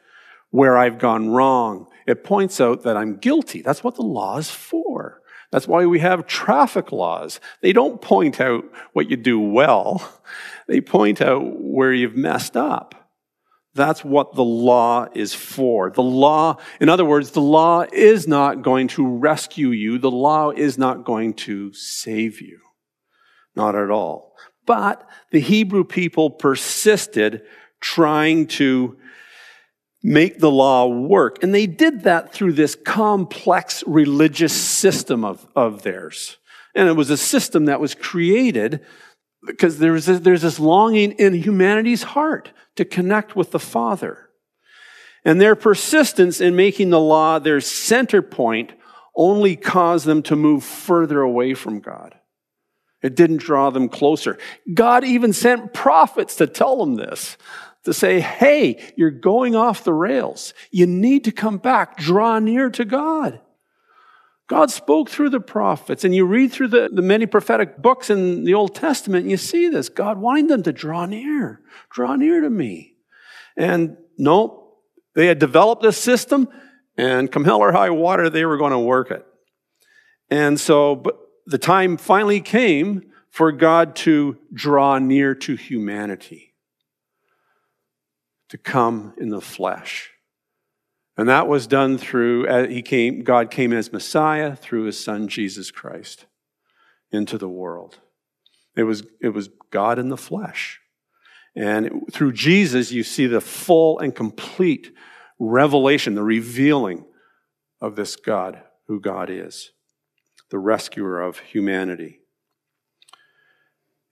where 0.51 0.79
I've 0.79 1.01
gone 1.01 1.31
wrong. 1.31 1.89
It 2.07 2.23
points 2.23 2.61
out 2.61 2.85
that 2.85 2.97
I'm 2.97 3.17
guilty. 3.17 3.63
That's 3.63 3.83
what 3.83 3.97
the 3.97 4.03
law 4.03 4.37
is 4.37 4.49
for. 4.49 5.21
That's 5.51 5.67
why 5.67 5.87
we 5.87 5.99
have 5.99 6.29
traffic 6.29 6.93
laws. 6.93 7.41
They 7.63 7.73
don't 7.73 8.01
point 8.01 8.41
out 8.41 8.63
what 8.93 9.11
you 9.11 9.17
do 9.17 9.41
well. 9.41 10.21
They 10.69 10.81
point 10.81 11.21
out 11.21 11.61
where 11.61 11.93
you've 11.93 12.15
messed 12.15 12.57
up. 12.57 13.11
That's 13.75 14.05
what 14.05 14.37
the 14.37 14.45
law 14.45 15.09
is 15.13 15.35
for. 15.35 15.91
The 15.91 16.05
law, 16.05 16.59
in 16.81 16.89
other 16.89 17.05
words, 17.05 17.33
the 17.33 17.41
law 17.41 17.87
is 17.93 18.29
not 18.29 18.63
going 18.63 18.87
to 18.89 19.05
rescue 19.05 19.71
you. 19.71 19.99
The 19.99 20.13
law 20.13 20.51
is 20.51 20.79
not 20.79 21.05
going 21.05 21.35
to 21.49 21.73
save 21.73 22.41
you. 22.41 22.61
Not 23.57 23.75
at 23.75 23.91
all. 23.91 24.37
But 24.65 25.05
the 25.33 25.41
Hebrew 25.41 25.83
people 25.83 26.31
persisted 26.31 27.43
trying 27.83 28.47
to 28.47 28.97
make 30.03 30.39
the 30.39 30.51
law 30.51 30.87
work. 30.87 31.43
And 31.43 31.55
they 31.55 31.67
did 31.67 32.05
that 32.05 32.33
through 32.33 32.55
this 32.55 32.75
complex 32.75 33.85
religious 33.87 34.53
system 34.53 35.25
of, 35.25 35.47
of 35.55 35.83
theirs. 35.83 36.39
And 36.75 36.89
it 36.89 36.97
was 36.97 37.11
a 37.11 37.17
system 37.17 37.67
that 37.67 37.81
was 37.81 37.95
created 37.95 38.85
because 39.47 39.79
there's 39.79 40.07
this, 40.07 40.21
there's 40.21 40.43
this 40.43 40.59
longing 40.59 41.13
in 41.13 41.35
humanity's 41.35 42.03
heart 42.03 42.53
to 42.77 42.85
connect 42.85 43.37
with 43.37 43.51
the 43.51 43.59
Father. 43.59 44.31
And 45.25 45.41
their 45.41 45.55
persistence 45.55 46.41
in 46.41 46.57
making 46.57 46.91
the 46.91 47.01
law 47.01 47.39
their 47.39 47.61
center 47.61 48.23
point 48.23 48.73
only 49.15 49.57
caused 49.57 50.07
them 50.07 50.23
to 50.23 50.37
move 50.37 50.65
further 50.65 51.21
away 51.21 51.55
from 51.55 51.81
God. 51.81 52.15
It 53.03 53.17
didn't 53.17 53.39
draw 53.39 53.71
them 53.71 53.89
closer. 53.89 54.39
God 54.73 55.05
even 55.05 55.33
sent 55.33 55.75
prophets 55.75 56.37
to 56.37 56.47
tell 56.47 56.79
them 56.79 56.95
this, 56.95 57.37
to 57.85 57.93
say, 57.93 58.21
hey, 58.21 58.93
you're 58.97 59.11
going 59.11 59.57
off 59.57 59.85
the 59.85 59.93
rails. 59.93 60.55
You 60.71 60.87
need 60.87 61.25
to 61.25 61.33
come 61.33 61.59
back, 61.59 61.97
draw 61.97 62.39
near 62.39 62.71
to 62.71 62.85
God. 62.85 63.41
God 64.49 64.71
spoke 64.71 65.09
through 65.09 65.31
the 65.31 65.41
prophets, 65.41 66.05
and 66.05 66.15
you 66.15 66.27
read 66.27 66.53
through 66.53 66.69
the, 66.69 66.91
the 66.93 67.03
many 67.03 67.27
prophetic 67.27 67.79
books 67.79 68.11
in 68.11 68.45
the 68.45 68.55
Old 68.55 68.75
Testament, 68.75 69.23
and 69.23 69.31
you 69.31 69.37
see 69.37 69.69
this. 69.69 69.89
God 69.89 70.19
wanting 70.19 70.49
them 70.49 70.63
to 70.65 70.73
draw 70.73 71.07
near, 71.07 71.61
draw 71.91 72.17
near 72.17 72.41
to 72.41 72.51
me. 72.51 72.97
And 73.57 73.97
no, 74.19 74.75
they 75.15 75.27
had 75.27 75.39
developed 75.39 75.83
this 75.83 75.97
system, 75.97 76.49
and 76.97 77.33
come 77.33 77.45
hell 77.45 77.61
or 77.61 77.73
high 77.73 77.91
water, 77.91 78.29
they 78.29 78.45
were 78.45 78.59
going 78.59 78.73
to 78.73 78.79
work 78.79 79.11
it. 79.11 79.25
And 80.29 80.61
so, 80.61 80.97
but 80.97 81.19
the 81.47 81.59
time 81.59 81.97
finally 81.97 82.41
came 82.41 83.11
for 83.31 83.53
God 83.53 83.97
to 83.97 84.37
draw 84.53 84.99
near 84.99 85.35
to 85.37 85.57
humanity, 85.57 86.52
to 88.53 88.59
come 88.59 89.15
in 89.17 89.31
the 89.31 89.41
flesh. 89.41 90.11
And 91.17 91.27
that 91.31 91.49
was 91.49 91.67
done 91.67 91.97
through, 91.97 92.47
uh, 92.47 92.69
he 92.69 92.83
came, 92.83 93.23
God 93.23 93.51
came 93.51 93.73
as 93.73 93.95
Messiah 93.95 94.55
through 94.55 94.85
his 94.85 95.03
son 95.03 95.27
Jesus 95.27 95.71
Christ 95.71 96.27
into 97.11 97.39
the 97.39 97.49
world. 97.49 98.01
It 98.77 98.83
was, 98.83 99.05
it 99.23 99.31
was 99.31 99.49
God 99.71 99.99
in 99.99 100.11
the 100.11 100.19
flesh. 100.19 100.81
And 101.57 102.03
through 102.13 102.35
Jesus, 102.35 102.93
you 102.93 103.03
see 103.05 103.27
the 103.27 103.41
full 103.41 103.99
and 103.99 104.15
complete 104.15 104.93
revelation, 105.39 106.15
the 106.15 106.23
revealing 106.23 107.07
of 107.81 107.97
this 107.97 108.17
God, 108.17 108.61
who 108.87 109.01
God 109.01 109.31
is, 109.31 109.71
the 110.51 110.59
rescuer 110.59 111.23
of 111.23 111.39
humanity. 111.39 112.21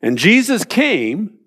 And 0.01 0.17
Jesus 0.17 0.65
came 0.65 1.40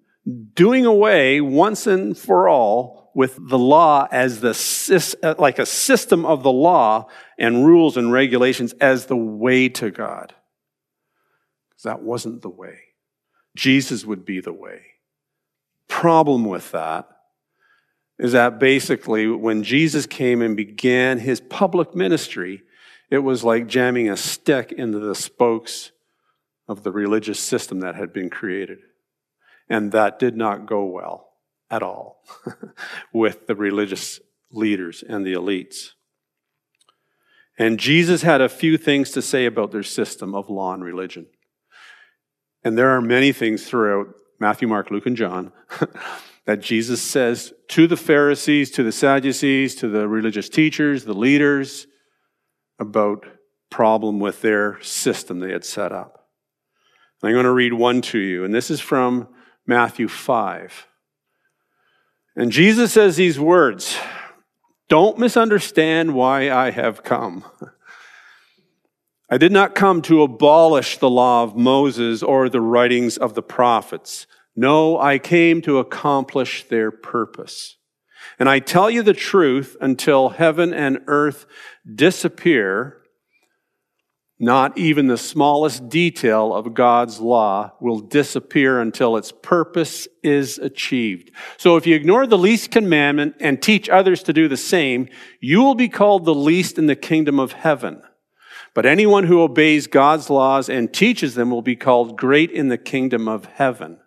doing 0.54 0.86
away 0.86 1.42
once 1.42 1.86
and 1.88 2.18
for 2.18 2.48
all 2.48 3.12
with 3.14 3.38
the 3.50 3.60
law 3.60 4.08
as 4.12 4.40
the 4.40 5.18
uh, 5.22 5.36
like 5.38 5.60
a 5.60 5.66
system 5.66 6.26
of 6.26 6.44
the 6.44 6.52
law 6.52 7.08
and 7.38 7.66
rules 7.66 7.98
and 7.98 8.12
regulations 8.12 8.74
as 8.74 9.06
the 9.06 9.18
way 9.18 9.70
to 9.70 9.92
God. 9.92 10.34
Because 11.70 11.84
that 11.84 12.02
wasn't 12.02 12.42
the 12.42 12.50
way. 12.50 12.80
Jesus 13.56 14.06
would 14.06 14.26
be 14.26 14.40
the 14.40 14.54
way. 14.54 14.82
Problem 15.88 16.46
with 16.46 16.72
that 16.72 17.08
is 18.18 18.32
that 18.32 18.60
basically 18.60 19.28
when 19.28 19.64
Jesus 19.64 20.06
came 20.06 20.42
and 20.42 20.56
began 20.56 21.20
his 21.20 21.42
public 21.42 21.94
ministry, 21.94 22.64
it 23.10 23.20
was 23.20 23.44
like 23.44 23.68
jamming 23.68 24.10
a 24.10 24.18
stick 24.18 24.72
into 24.72 25.00
the 25.00 25.16
spokes 25.16 25.92
of 26.68 26.84
the 26.84 26.92
religious 26.92 27.40
system 27.40 27.82
that 27.82 27.96
had 27.96 28.14
been 28.14 28.30
created. 28.30 28.80
And 29.70 29.92
that 29.92 30.20
did 30.20 30.36
not 30.36 30.66
go 30.66 30.86
well 30.86 31.30
at 31.70 31.84
all 31.84 32.24
with 33.14 33.48
the 33.48 33.56
religious 33.56 34.20
leaders 34.52 35.04
and 35.08 35.26
the 35.26 35.34
elites. 35.34 35.92
And 37.58 37.80
Jesus 37.80 38.24
had 38.24 38.42
a 38.42 38.50
few 38.50 38.78
things 38.78 39.12
to 39.12 39.22
say 39.22 39.46
about 39.46 39.72
their 39.72 39.84
system 39.84 40.34
of 40.34 40.50
law 40.50 40.74
and 40.74 40.84
religion. 40.84 41.28
And 42.64 42.78
there 42.78 42.90
are 42.90 43.02
many 43.02 43.32
things 43.32 43.66
throughout 43.66 44.08
Matthew, 44.40 44.68
Mark, 44.68 44.90
Luke, 44.90 45.06
and 45.06 45.18
John 45.18 45.52
that 46.46 46.62
Jesus 46.62 47.02
says 47.02 47.54
to 47.70 47.88
the 47.88 47.98
Pharisees, 47.98 48.72
to 48.72 48.84
the 48.84 48.92
Sadducees, 48.92 49.76
to 49.76 49.88
the 49.88 50.08
religious 50.08 50.50
teachers, 50.50 51.06
the 51.06 51.14
leaders, 51.14 51.88
about 52.80 53.26
problem 53.70 54.20
with 54.20 54.42
their 54.42 54.82
system 54.82 55.40
they 55.40 55.52
had 55.52 55.66
set 55.66 55.92
up. 55.92 56.28
I'm 57.24 57.32
going 57.32 57.46
to 57.46 57.52
read 57.52 57.74
one 57.74 58.02
to 58.02 58.20
you, 58.20 58.44
and 58.44 58.54
this 58.54 58.70
is 58.70 58.82
from 58.82 59.30
Matthew 59.66 60.08
5. 60.08 60.88
And 62.36 62.52
Jesus 62.52 62.92
says 62.92 63.16
these 63.16 63.40
words 63.40 63.98
Don't 64.90 65.18
misunderstand 65.18 66.14
why 66.14 66.52
I 66.52 66.72
have 66.72 67.04
come. 67.04 67.46
I 69.30 69.38
did 69.38 69.52
not 69.52 69.74
come 69.74 70.02
to 70.04 70.22
abolish 70.22 70.98
the 70.98 71.10
law 71.10 71.44
of 71.44 71.56
Moses 71.56 72.22
or 72.22 72.50
the 72.50 72.62
writings 72.62 73.18
of 73.18 73.34
the 73.34 73.42
prophets. 73.42 74.28
No, 74.56 75.00
I 75.00 75.18
came 75.18 75.62
to 75.64 75.80
accomplish 75.80 76.68
their 76.68 76.92
purpose. 76.92 77.78
And 78.38 78.48
I 78.48 78.60
tell 78.60 78.90
you 78.90 79.02
the 79.02 79.14
truth 79.14 79.76
until 79.82 80.30
heaven 80.30 80.74
and 80.74 81.00
earth 81.08 81.46
disappear, 81.94 83.03
not 84.44 84.78
even 84.78 85.08
the 85.08 85.18
smallest 85.18 85.90
detail 85.90 86.54
of 86.54 86.74
God's 86.74 87.20
law 87.20 87.72
will 87.80 88.00
disappear 88.00 88.82
until 88.82 89.16
its 89.16 89.32
purpose 89.32 90.08
is 90.22 90.58
achieved. 90.60 91.32
So 91.58 91.78
if 91.78 91.88
you 91.88 91.96
ignore 91.96 92.28
the 92.28 92.38
least 92.38 92.70
commandment 92.70 93.36
and 93.40 93.62
teach 93.62 93.90
others 93.90 94.22
to 94.24 94.34
do 94.34 94.48
the 94.48 94.58
same, 94.58 95.08
you 95.40 95.64
will 95.64 95.76
be 95.76 95.88
called 95.88 96.26
the 96.26 96.36
least 96.36 96.78
in 96.78 96.88
the 96.88 96.96
kingdom 96.96 97.40
of 97.40 97.54
heaven. 97.54 98.04
But 98.74 98.86
anyone 98.86 99.26
who 99.26 99.42
obeys 99.42 99.88
God's 99.88 100.30
laws 100.30 100.68
and 100.68 100.94
teaches 100.94 101.36
them 101.36 101.50
will 101.50 101.62
be 101.62 101.76
called 101.76 102.18
great 102.18 102.52
in 102.52 102.68
the 102.68 102.78
kingdom 102.78 103.28
of 103.28 103.46
heaven. 103.46 104.00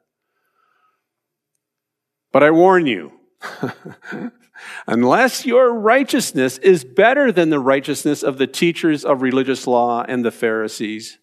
But 2.32 2.42
I 2.42 2.50
warn 2.50 2.86
you, 2.86 3.12
unless 4.86 5.46
your 5.46 5.72
righteousness 5.72 6.58
is 6.58 6.84
better 6.84 7.30
than 7.30 7.50
the 7.50 7.60
righteousness 7.60 8.22
of 8.22 8.38
the 8.38 8.46
teachers 8.46 9.04
of 9.04 9.22
religious 9.22 9.66
law 9.66 10.04
and 10.06 10.24
the 10.24 10.30
Pharisees, 10.30 11.18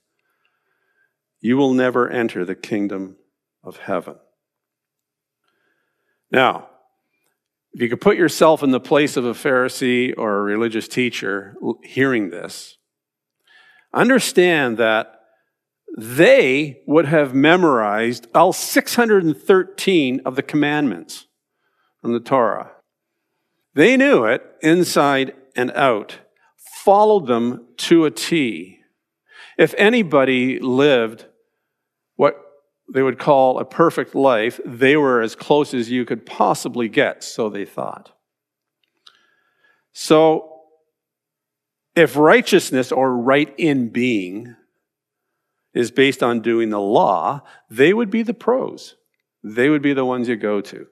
you 1.42 1.58
will 1.58 1.74
never 1.74 2.10
enter 2.10 2.46
the 2.46 2.56
kingdom 2.56 3.18
of 3.64 3.78
heaven. 3.78 4.16
Now, 6.32 6.70
if 7.74 7.82
you 7.82 7.90
could 7.90 8.02
put 8.02 8.18
yourself 8.18 8.62
in 8.62 8.72
the 8.72 8.80
place 8.80 9.18
of 9.18 9.26
a 9.26 9.34
Pharisee 9.34 10.14
or 10.18 10.38
a 10.38 10.44
religious 10.44 10.88
teacher 10.88 11.56
hearing 11.84 12.30
this, 12.30 12.78
understand 13.94 14.78
that 14.78 15.20
they 15.98 16.82
would 16.88 17.06
have 17.06 17.34
memorized 17.34 18.28
all 18.34 18.54
613 18.54 20.22
of 20.26 20.36
the 20.36 20.42
commandments 20.42 21.28
from 22.02 22.14
the 22.14 22.20
Torah. 22.20 22.73
They 23.76 23.98
knew 23.98 24.26
it 24.26 24.44
inside 24.62 25.34
and 25.56 25.72
out, 25.72 26.20
followed 26.84 27.28
them 27.28 27.68
to 27.78 28.06
a 28.06 28.12
T. 28.12 28.80
If 29.58 29.74
anybody 29.78 30.60
lived 30.60 31.26
what 32.16 32.36
they 32.94 33.02
would 33.02 33.20
call 33.20 33.60
a 33.60 33.66
perfect 33.66 34.16
life, 34.16 34.60
they 34.66 34.96
were 34.96 35.22
as 35.22 35.36
close 35.36 35.74
as 35.74 35.90
you 35.90 36.06
could 36.06 36.26
possibly 36.26 36.88
get, 36.88 37.24
so 37.24 37.50
they 37.50 37.66
thought. 37.66 38.12
So, 39.92 40.50
if 41.96 42.16
righteousness 42.16 42.92
or 42.92 43.16
right 43.16 43.54
in 43.58 43.90
being 43.90 44.56
is 45.74 45.92
based 45.92 46.24
on 46.24 46.42
doing 46.42 46.70
the 46.70 46.80
law, 46.80 47.42
they 47.70 47.94
would 47.94 48.10
be 48.10 48.24
the 48.24 48.34
pros. 48.34 48.96
They 49.44 49.70
would 49.70 49.82
be 49.82 49.94
the 49.94 50.06
ones 50.06 50.28
you 50.28 50.36
go 50.36 50.62
to. 50.62 50.88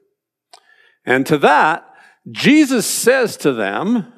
And 1.05 1.25
to 1.25 1.37
that, 1.39 1.90
Jesus 2.29 2.85
says 2.85 3.37
to 3.37 3.53
them 3.53 4.11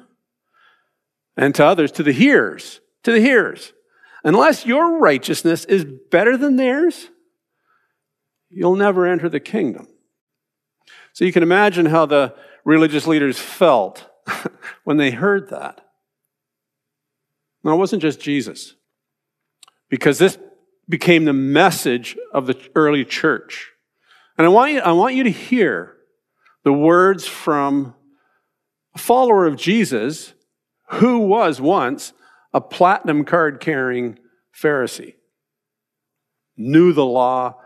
and 1.36 1.54
to 1.54 1.64
others, 1.64 1.90
to 1.92 2.02
the 2.02 2.12
hearers, 2.12 2.80
to 3.02 3.12
the 3.12 3.20
hearers, 3.20 3.72
unless 4.22 4.66
your 4.66 4.98
righteousness 4.98 5.64
is 5.64 5.84
better 6.10 6.36
than 6.36 6.56
theirs, 6.56 7.08
you'll 8.50 8.76
never 8.76 9.06
enter 9.06 9.28
the 9.28 9.40
kingdom. 9.40 9.88
So 11.12 11.24
you 11.24 11.32
can 11.32 11.42
imagine 11.42 11.86
how 11.86 12.06
the 12.06 12.34
religious 12.64 13.06
leaders 13.06 13.38
felt 13.38 14.06
when 14.84 14.96
they 14.96 15.10
heard 15.10 15.50
that. 15.50 15.80
Now, 17.62 17.74
it 17.74 17.78
wasn't 17.78 18.02
just 18.02 18.20
Jesus, 18.20 18.74
because 19.88 20.18
this 20.18 20.36
became 20.88 21.24
the 21.24 21.32
message 21.32 22.16
of 22.32 22.46
the 22.46 22.58
early 22.74 23.04
church. 23.04 23.70
And 24.36 24.46
I 24.46 24.50
want 24.50 24.72
you, 24.72 24.80
I 24.80 24.92
want 24.92 25.14
you 25.14 25.24
to 25.24 25.30
hear 25.30 25.93
the 26.64 26.72
words 26.72 27.26
from 27.26 27.94
a 28.94 28.98
follower 28.98 29.46
of 29.46 29.56
Jesus 29.56 30.34
who 30.88 31.20
was 31.20 31.60
once 31.60 32.12
a 32.52 32.60
platinum 32.60 33.24
card 33.24 33.60
carrying 33.60 34.18
Pharisee, 34.54 35.14
knew 36.56 36.92
the 36.92 37.04
law 37.04 37.56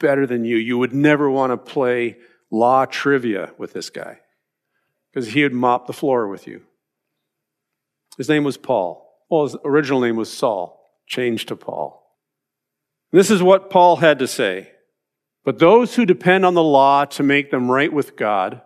better 0.00 0.26
than 0.26 0.44
you. 0.44 0.56
You 0.56 0.78
would 0.78 0.92
never 0.92 1.30
want 1.30 1.52
to 1.52 1.56
play 1.56 2.16
law 2.50 2.84
trivia 2.84 3.52
with 3.58 3.72
this 3.72 3.90
guy 3.90 4.20
because 5.12 5.32
he 5.32 5.42
would 5.42 5.52
mop 5.52 5.86
the 5.86 5.92
floor 5.92 6.28
with 6.28 6.46
you. 6.46 6.62
His 8.16 8.28
name 8.28 8.44
was 8.44 8.56
Paul. 8.56 9.04
Well, 9.30 9.44
his 9.44 9.56
original 9.64 10.00
name 10.00 10.16
was 10.16 10.32
Saul, 10.32 10.82
changed 11.06 11.48
to 11.48 11.56
Paul. 11.56 12.04
This 13.12 13.30
is 13.30 13.42
what 13.42 13.70
Paul 13.70 13.96
had 13.96 14.18
to 14.18 14.26
say. 14.26 14.72
But 15.48 15.60
those 15.60 15.94
who 15.94 16.04
depend 16.04 16.44
on 16.44 16.52
the 16.52 16.62
law 16.62 17.06
to 17.06 17.22
make 17.22 17.50
them 17.50 17.70
right 17.70 17.90
with 17.90 18.16
God 18.16 18.60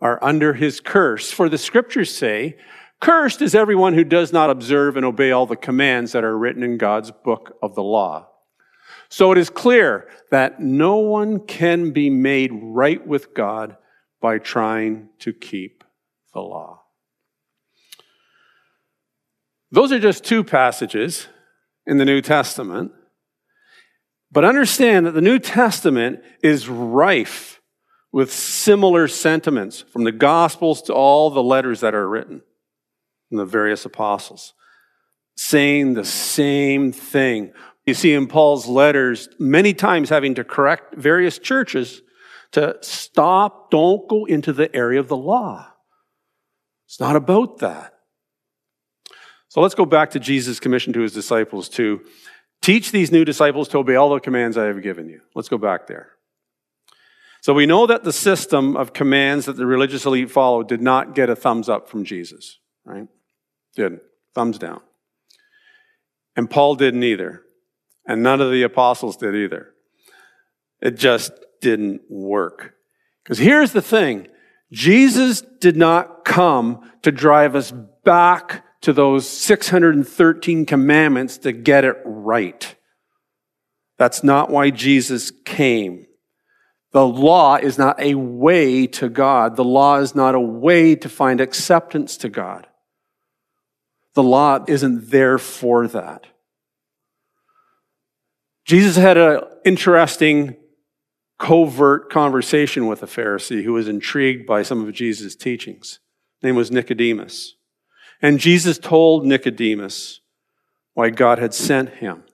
are 0.00 0.18
under 0.20 0.54
his 0.54 0.80
curse. 0.80 1.30
For 1.30 1.48
the 1.48 1.56
scriptures 1.56 2.12
say, 2.12 2.56
Cursed 3.00 3.42
is 3.42 3.54
everyone 3.54 3.94
who 3.94 4.02
does 4.02 4.32
not 4.32 4.50
observe 4.50 4.96
and 4.96 5.06
obey 5.06 5.30
all 5.30 5.46
the 5.46 5.54
commands 5.54 6.10
that 6.10 6.24
are 6.24 6.36
written 6.36 6.64
in 6.64 6.78
God's 6.78 7.12
book 7.12 7.56
of 7.62 7.76
the 7.76 7.82
law. 7.84 8.26
So 9.08 9.30
it 9.30 9.38
is 9.38 9.50
clear 9.50 10.08
that 10.32 10.58
no 10.58 10.96
one 10.96 11.46
can 11.46 11.92
be 11.92 12.10
made 12.10 12.50
right 12.52 13.06
with 13.06 13.32
God 13.32 13.76
by 14.20 14.38
trying 14.38 15.10
to 15.20 15.32
keep 15.32 15.84
the 16.34 16.40
law. 16.40 16.82
Those 19.70 19.92
are 19.92 20.00
just 20.00 20.24
two 20.24 20.42
passages 20.42 21.28
in 21.86 21.98
the 21.98 22.04
New 22.04 22.20
Testament. 22.20 22.90
But 24.36 24.44
understand 24.44 25.06
that 25.06 25.12
the 25.12 25.22
New 25.22 25.38
Testament 25.38 26.22
is 26.42 26.68
rife 26.68 27.62
with 28.12 28.30
similar 28.30 29.08
sentiments 29.08 29.80
from 29.80 30.04
the 30.04 30.12
Gospels 30.12 30.82
to 30.82 30.92
all 30.92 31.30
the 31.30 31.42
letters 31.42 31.80
that 31.80 31.94
are 31.94 32.06
written 32.06 32.42
from 33.30 33.38
the 33.38 33.46
various 33.46 33.86
apostles, 33.86 34.52
saying 35.38 35.94
the 35.94 36.04
same 36.04 36.92
thing. 36.92 37.54
You 37.86 37.94
see 37.94 38.12
in 38.12 38.26
Paul's 38.26 38.66
letters, 38.66 39.30
many 39.38 39.72
times 39.72 40.10
having 40.10 40.34
to 40.34 40.44
correct 40.44 40.94
various 40.96 41.38
churches 41.38 42.02
to 42.52 42.76
stop, 42.82 43.70
don't 43.70 44.06
go 44.06 44.26
into 44.26 44.52
the 44.52 44.68
area 44.76 45.00
of 45.00 45.08
the 45.08 45.16
law. 45.16 45.66
It's 46.84 47.00
not 47.00 47.16
about 47.16 47.60
that. 47.60 47.94
So 49.48 49.62
let's 49.62 49.74
go 49.74 49.86
back 49.86 50.10
to 50.10 50.20
Jesus' 50.20 50.60
commission 50.60 50.92
to 50.92 51.00
his 51.00 51.14
disciples 51.14 51.70
to 51.70 52.02
teach 52.62 52.90
these 52.90 53.12
new 53.12 53.24
disciples 53.24 53.68
to 53.68 53.78
obey 53.78 53.94
all 53.94 54.10
the 54.10 54.20
commands 54.20 54.56
I 54.56 54.66
have 54.66 54.82
given 54.82 55.08
you. 55.08 55.20
Let's 55.34 55.48
go 55.48 55.58
back 55.58 55.86
there. 55.86 56.10
So 57.40 57.54
we 57.54 57.66
know 57.66 57.86
that 57.86 58.02
the 58.02 58.12
system 58.12 58.76
of 58.76 58.92
commands 58.92 59.46
that 59.46 59.56
the 59.56 59.66
religious 59.66 60.04
elite 60.04 60.30
followed 60.30 60.68
did 60.68 60.82
not 60.82 61.14
get 61.14 61.30
a 61.30 61.36
thumbs 61.36 61.68
up 61.68 61.88
from 61.88 62.04
Jesus, 62.04 62.58
right? 62.84 63.06
Didn't. 63.76 64.02
Thumbs 64.34 64.58
down. 64.58 64.80
And 66.34 66.50
Paul 66.50 66.74
didn't 66.74 67.04
either. 67.04 67.42
And 68.04 68.22
none 68.22 68.40
of 68.40 68.50
the 68.50 68.62
apostles 68.62 69.16
did 69.16 69.34
either. 69.34 69.72
It 70.80 70.96
just 70.96 71.32
didn't 71.60 72.02
work. 72.08 72.74
Because 73.22 73.38
here's 73.38 73.72
the 73.72 73.82
thing 73.82 74.28
Jesus 74.72 75.40
did 75.60 75.76
not 75.76 76.24
come 76.24 76.90
to 77.02 77.12
drive 77.12 77.54
us 77.54 77.72
back 78.04 78.64
to 78.86 78.92
those 78.92 79.28
613 79.28 80.64
commandments 80.64 81.38
to 81.38 81.50
get 81.50 81.84
it 81.84 81.96
right. 82.04 82.76
That's 83.98 84.22
not 84.22 84.48
why 84.48 84.70
Jesus 84.70 85.32
came. 85.44 86.06
The 86.92 87.04
law 87.04 87.56
is 87.56 87.78
not 87.78 88.00
a 88.00 88.14
way 88.14 88.86
to 88.86 89.08
God. 89.08 89.56
The 89.56 89.64
law 89.64 89.96
is 89.96 90.14
not 90.14 90.36
a 90.36 90.40
way 90.40 90.94
to 90.94 91.08
find 91.08 91.40
acceptance 91.40 92.16
to 92.18 92.28
God. 92.28 92.68
The 94.14 94.22
law 94.22 94.64
isn't 94.68 95.10
there 95.10 95.38
for 95.38 95.88
that. 95.88 96.28
Jesus 98.66 98.94
had 98.94 99.18
an 99.18 99.40
interesting 99.64 100.54
covert 101.40 102.08
conversation 102.08 102.86
with 102.86 103.02
a 103.02 103.06
Pharisee 103.06 103.64
who 103.64 103.72
was 103.72 103.88
intrigued 103.88 104.46
by 104.46 104.62
some 104.62 104.86
of 104.86 104.94
Jesus' 104.94 105.34
teachings. 105.34 105.98
His 106.36 106.44
name 106.44 106.54
was 106.54 106.70
Nicodemus. 106.70 107.55
And 108.22 108.38
Jesus 108.40 108.78
told 108.78 109.26
Nicodemus 109.26 110.20
why 110.94 111.10
God 111.10 111.38
had 111.38 111.52
sent 111.52 111.90
him. 111.90 112.24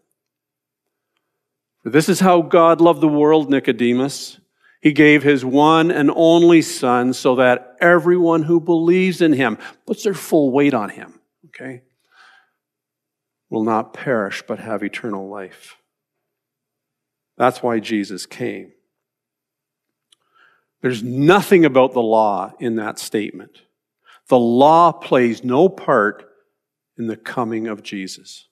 This 1.85 2.09
is 2.09 2.21
how 2.21 2.43
God 2.43 2.81
loved 2.81 3.01
the 3.01 3.09
world, 3.09 3.51
Nicodemus. 3.51 4.39
He 4.81 4.93
gave 4.93 5.23
his 5.23 5.45
one 5.45 5.91
and 5.91 6.11
only 6.15 6.63
Son 6.63 7.13
so 7.13 7.37
that 7.37 7.77
everyone 7.81 8.45
who 8.45 8.61
believes 8.61 9.21
in 9.21 9.33
him 9.33 9.59
puts 9.87 10.05
their 10.05 10.15
full 10.15 10.51
weight 10.51 10.75
on 10.75 10.91
him, 10.91 11.21
okay, 11.47 11.83
will 13.51 13.65
not 13.65 13.93
perish 13.93 14.43
but 14.47 14.59
have 14.59 14.83
eternal 14.83 15.29
life. 15.29 15.77
That's 17.37 17.63
why 17.63 17.81
Jesus 17.81 18.27
came. 18.27 18.73
There's 20.83 21.03
nothing 21.03 21.65
about 21.65 21.93
the 21.93 22.03
law 22.03 22.53
in 22.59 22.77
that 22.77 22.99
statement. 22.99 23.63
The 24.29 24.39
law 24.39 24.93
plays 24.93 25.45
no 25.45 25.69
part 25.69 26.25
in 26.99 27.07
the 27.07 27.17
coming 27.17 27.67
of 27.67 27.83
Jesus. 27.83 28.49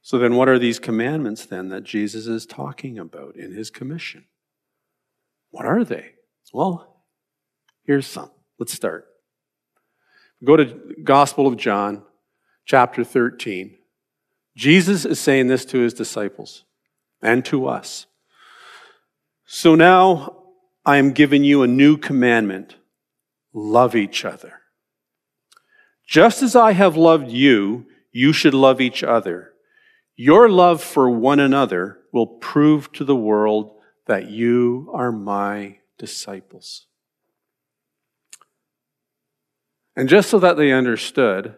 So 0.00 0.18
then, 0.18 0.34
what 0.34 0.48
are 0.48 0.58
these 0.58 0.80
commandments 0.80 1.46
then 1.46 1.68
that 1.68 1.84
Jesus 1.84 2.26
is 2.26 2.44
talking 2.44 2.98
about 2.98 3.36
in 3.36 3.52
his 3.52 3.70
commission? 3.70 4.24
What 5.50 5.64
are 5.64 5.84
they? 5.84 6.12
Well, 6.52 7.04
here's 7.84 8.06
some. 8.06 8.30
Let's 8.58 8.72
start. 8.72 9.06
Go 10.44 10.56
to 10.56 10.96
Gospel 11.04 11.46
of 11.46 11.56
John, 11.56 12.02
chapter 12.64 13.04
13. 13.04 13.76
Jesus 14.56 15.04
is 15.04 15.20
saying 15.20 15.46
this 15.46 15.64
to 15.66 15.78
his 15.78 15.94
disciples 15.94 16.64
and 17.22 17.44
to 17.46 17.68
us. 17.68 18.06
So 19.46 19.74
now 19.74 20.36
I 20.84 20.96
am 20.96 21.12
giving 21.12 21.44
you 21.44 21.62
a 21.62 21.68
new 21.68 21.96
commandment 21.96 22.76
love 23.52 23.94
each 23.94 24.24
other. 24.24 24.60
Just 26.06 26.42
as 26.42 26.56
I 26.56 26.72
have 26.72 26.96
loved 26.96 27.30
you, 27.30 27.86
you 28.10 28.32
should 28.32 28.54
love 28.54 28.80
each 28.80 29.02
other. 29.02 29.52
Your 30.16 30.48
love 30.48 30.82
for 30.82 31.08
one 31.08 31.40
another 31.40 31.98
will 32.12 32.26
prove 32.26 32.92
to 32.92 33.04
the 33.04 33.16
world 33.16 33.78
that 34.06 34.28
you 34.28 34.90
are 34.94 35.10
my 35.10 35.78
disciples. 35.98 36.86
And 39.96 40.08
just 40.08 40.30
so 40.30 40.38
that 40.38 40.56
they 40.56 40.72
understood, 40.72 41.54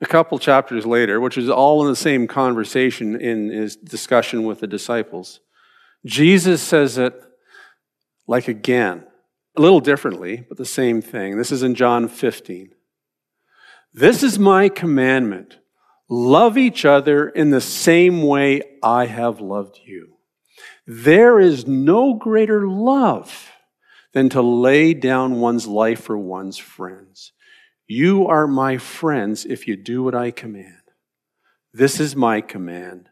a 0.00 0.06
couple 0.06 0.38
chapters 0.38 0.84
later, 0.84 1.20
which 1.20 1.38
is 1.38 1.48
all 1.48 1.82
in 1.82 1.88
the 1.88 1.96
same 1.96 2.26
conversation 2.26 3.20
in 3.20 3.50
his 3.50 3.76
discussion 3.76 4.44
with 4.44 4.60
the 4.60 4.66
disciples, 4.66 5.40
Jesus 6.04 6.60
says 6.60 6.98
it 6.98 7.14
like 8.26 8.48
again 8.48 9.04
a 9.56 9.60
little 9.60 9.80
differently, 9.80 10.44
but 10.48 10.58
the 10.58 10.64
same 10.64 11.02
thing. 11.02 11.36
This 11.36 11.52
is 11.52 11.62
in 11.62 11.74
John 11.74 12.08
15. 12.08 12.74
This 13.92 14.22
is 14.22 14.38
my 14.38 14.68
commandment 14.68 15.58
love 16.08 16.58
each 16.58 16.84
other 16.84 17.28
in 17.28 17.50
the 17.50 17.60
same 17.60 18.22
way 18.22 18.60
I 18.82 19.06
have 19.06 19.40
loved 19.40 19.80
you. 19.84 20.16
There 20.86 21.40
is 21.40 21.66
no 21.66 22.14
greater 22.14 22.66
love 22.68 23.50
than 24.12 24.28
to 24.30 24.42
lay 24.42 24.92
down 24.92 25.40
one's 25.40 25.66
life 25.66 26.02
for 26.02 26.18
one's 26.18 26.58
friends. 26.58 27.32
You 27.86 28.26
are 28.26 28.46
my 28.46 28.76
friends 28.76 29.46
if 29.46 29.66
you 29.66 29.76
do 29.76 30.02
what 30.02 30.14
I 30.14 30.30
command. 30.30 30.82
This 31.72 31.98
is 31.98 32.14
my 32.14 32.42
command 32.42 33.08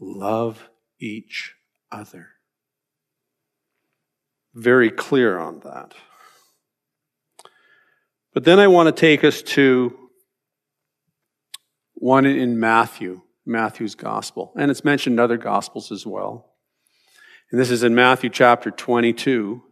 love 0.00 0.68
each 1.00 1.54
other 1.92 2.28
very 4.54 4.90
clear 4.90 5.38
on 5.38 5.60
that. 5.60 5.94
But 8.34 8.44
then 8.44 8.58
I 8.58 8.66
want 8.66 8.94
to 8.94 8.98
take 8.98 9.24
us 9.24 9.42
to 9.42 9.98
one 11.94 12.26
in 12.26 12.58
Matthew, 12.58 13.22
Matthew's 13.44 13.94
gospel. 13.94 14.52
And 14.56 14.70
it's 14.70 14.84
mentioned 14.84 15.14
in 15.14 15.20
other 15.20 15.36
gospels 15.36 15.92
as 15.92 16.06
well. 16.06 16.52
And 17.50 17.60
this 17.60 17.70
is 17.70 17.82
in 17.82 17.94
Matthew 17.94 18.30
chapter 18.30 18.70
22. 18.70 19.62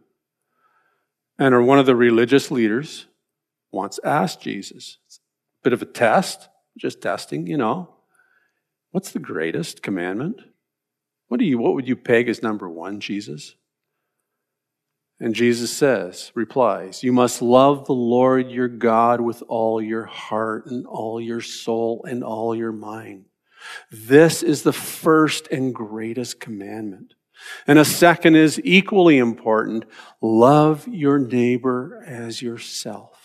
And 1.39 1.67
one 1.67 1.79
of 1.79 1.87
the 1.87 1.95
religious 1.95 2.51
leaders 2.51 3.07
once 3.71 3.99
asked 4.03 4.41
Jesus, 4.41 4.97
a 5.09 5.63
bit 5.63 5.73
of 5.73 5.81
a 5.81 5.85
test, 5.85 6.49
just 6.77 7.01
testing, 7.01 7.47
you 7.47 7.57
know, 7.57 7.95
what's 8.91 9.11
the 9.11 9.19
greatest 9.19 9.81
commandment? 9.81 10.41
What 11.27 11.39
do 11.39 11.45
you 11.45 11.57
what 11.57 11.73
would 11.75 11.87
you 11.87 11.95
peg 11.95 12.27
as 12.27 12.43
number 12.43 12.69
one, 12.69 12.99
Jesus? 12.99 13.55
And 15.21 15.35
Jesus 15.35 15.71
says, 15.71 16.31
replies, 16.33 17.03
You 17.03 17.13
must 17.13 17.43
love 17.43 17.85
the 17.85 17.93
Lord 17.93 18.49
your 18.49 18.67
God 18.67 19.21
with 19.21 19.43
all 19.47 19.79
your 19.79 20.05
heart 20.05 20.65
and 20.65 20.87
all 20.87 21.21
your 21.21 21.41
soul 21.41 22.03
and 22.09 22.23
all 22.23 22.55
your 22.55 22.71
mind. 22.71 23.25
This 23.91 24.41
is 24.41 24.63
the 24.63 24.73
first 24.73 25.47
and 25.49 25.75
greatest 25.75 26.39
commandment. 26.39 27.13
And 27.67 27.77
a 27.77 27.85
second 27.85 28.35
is 28.35 28.59
equally 28.63 29.19
important 29.19 29.85
love 30.21 30.87
your 30.87 31.19
neighbor 31.19 32.03
as 32.07 32.41
yourself. 32.41 33.19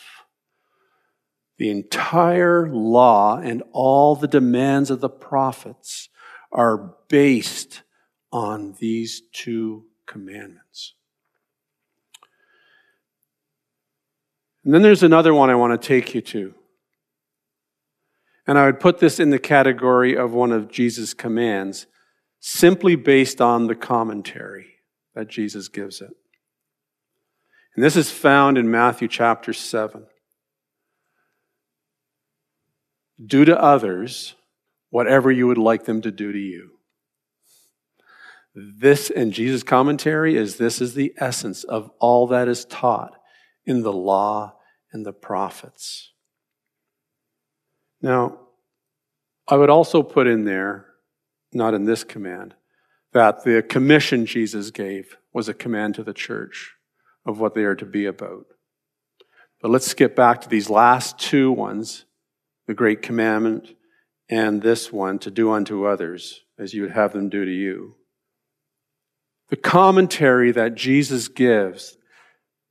The 1.57 1.71
entire 1.71 2.69
law 2.69 3.39
and 3.39 3.63
all 3.73 4.17
the 4.17 4.29
demands 4.29 4.91
of 4.91 5.01
the 5.01 5.09
prophets 5.09 6.11
are 6.53 6.95
based 7.09 7.85
on 8.31 8.75
these 8.81 9.23
two 9.33 9.87
commandments. 10.05 10.93
And 14.67 14.75
then 14.75 14.83
there's 14.83 15.05
another 15.05 15.33
one 15.33 15.49
I 15.49 15.55
want 15.55 15.81
to 15.81 15.89
take 15.89 16.13
you 16.13 16.21
to. 16.21 16.53
And 18.49 18.59
I 18.59 18.67
would 18.67 18.81
put 18.81 18.99
this 18.99 19.21
in 19.21 19.31
the 19.31 19.39
category 19.39 20.17
of 20.17 20.35
one 20.35 20.51
of 20.51 20.69
Jesus' 20.69 21.15
commands, 21.15 21.87
simply 22.41 22.97
based 22.97 23.41
on 23.41 23.69
the 23.69 23.77
commentary 23.77 24.81
that 25.15 25.29
Jesus 25.29 25.69
gives 25.69 26.01
it. 26.01 26.11
And 27.77 27.85
this 27.85 27.95
is 27.95 28.11
found 28.11 28.59
in 28.59 28.69
Matthew 28.69 29.07
chapter 29.07 29.53
7. 29.53 30.05
do 33.25 33.45
to 33.45 33.59
others 33.59 34.35
whatever 34.91 35.31
you 35.31 35.47
would 35.47 35.59
like 35.59 35.85
them 35.85 36.03
to 36.03 36.11
do 36.11 36.33
to 36.33 36.39
you. 36.39 36.73
This, 38.53 39.11
in 39.11 39.31
Jesus' 39.31 39.63
commentary, 39.63 40.37
is 40.37 40.57
this 40.57 40.81
is 40.81 40.95
the 40.95 41.15
essence 41.19 41.63
of 41.63 41.89
all 42.01 42.27
that 42.27 42.49
is 42.49 42.65
taught 42.65 43.15
in 43.65 43.83
the 43.83 43.93
law 43.93 44.56
and 44.93 45.05
the 45.05 45.13
prophets. 45.13 46.13
Now, 48.01 48.39
I 49.49 49.57
would 49.57 49.71
also 49.71 50.03
put 50.03 50.27
in 50.27 50.45
there, 50.45 50.87
not 51.53 51.75
in 51.75 51.85
this 51.85 52.05
command, 52.05 52.55
that 53.13 53.45
the 53.45 53.63
commission 53.63 54.27
Jesus 54.27 54.71
gave 54.71 55.17
was 55.33 55.49
a 55.49 55.55
command 55.55 55.95
to 55.95 56.03
the 56.03 56.13
church 56.13 56.75
of 57.25 57.41
what 57.41 57.55
they 57.55 57.65
are 57.65 57.75
to 57.77 57.87
be 57.87 58.07
about. 58.07 58.47
But 59.61 59.71
let's 59.71 59.87
skip 59.87 60.15
back 60.15 60.41
to 60.43 60.49
these 60.49 60.71
last 60.71 61.19
two 61.19 61.51
ones 61.51 62.05
the 62.67 62.75
great 62.75 63.01
commandment 63.01 63.75
and 64.29 64.61
this 64.61 64.93
one 64.93 65.19
to 65.21 65.31
do 65.31 65.53
unto 65.53 65.87
others 65.87 66.43
as 66.59 66.75
you 66.75 66.83
would 66.83 66.91
have 66.91 67.13
them 67.13 67.29
do 67.29 67.45
to 67.45 67.51
you. 67.51 67.97
The 69.51 69.57
commentary 69.57 70.51
that 70.53 70.75
Jesus 70.75 71.29
gives 71.29 71.97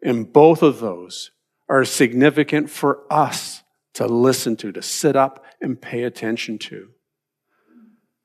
in 0.01 0.25
both 0.25 0.61
of 0.61 0.79
those 0.79 1.31
are 1.67 1.85
significant 1.85 2.69
for 2.69 3.01
us 3.11 3.63
to 3.95 4.07
listen 4.07 4.55
to, 4.57 4.71
to 4.71 4.81
sit 4.81 5.15
up 5.15 5.43
and 5.61 5.81
pay 5.81 6.03
attention 6.03 6.57
to. 6.59 6.89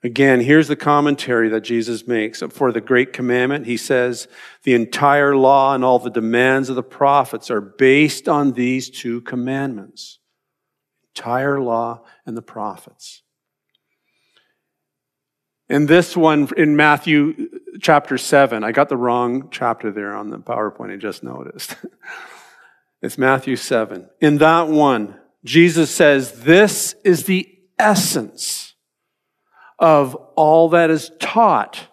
Again, 0.03 0.41
here's 0.41 0.69
the 0.69 0.77
commentary 0.77 1.51
that 1.51 1.61
Jesus 1.61 2.07
makes. 2.07 2.43
For 2.51 2.73
the 2.73 2.81
great 2.81 3.13
commandment, 3.13 3.67
he 3.67 3.77
says, 3.77 4.29
the 4.63 4.73
entire 4.73 5.37
law 5.37 5.75
and 5.75 5.85
all 5.85 5.99
the 5.99 6.11
demands 6.11 6.71
of 6.71 6.77
the 6.77 6.83
prophets 6.83 7.51
are 7.51 7.61
based 7.61 8.27
on 8.29 8.53
these 8.53 8.89
two 8.89 9.21
commandments. 9.21 10.19
Entire 11.15 11.61
law 11.61 12.03
and 12.25 12.37
the 12.37 12.43
prophets. 12.43 13.23
And 15.69 15.87
this 15.87 16.17
one 16.17 16.49
in 16.57 16.77
Matthew 16.77 17.61
chapter 17.81 18.17
7, 18.17 18.65
I 18.65 18.73
got 18.73 18.89
the 18.89 18.97
wrong 18.97 19.51
chapter 19.51 19.93
there 19.93 20.15
on 20.17 20.31
the 20.31 20.39
PowerPoint, 20.39 20.93
I 20.93 20.97
just 20.97 21.23
noticed. 21.23 21.77
it's 23.03 23.17
Matthew 23.17 23.57
7. 23.57 24.09
In 24.21 24.39
that 24.39 24.69
one, 24.69 25.19
Jesus 25.45 25.91
says, 25.91 26.43
This 26.43 26.95
is 27.05 27.25
the 27.25 27.49
essence 27.79 28.75
of 29.79 30.15
all 30.37 30.69
that 30.71 30.91
is 30.91 31.11
taught 31.19 31.89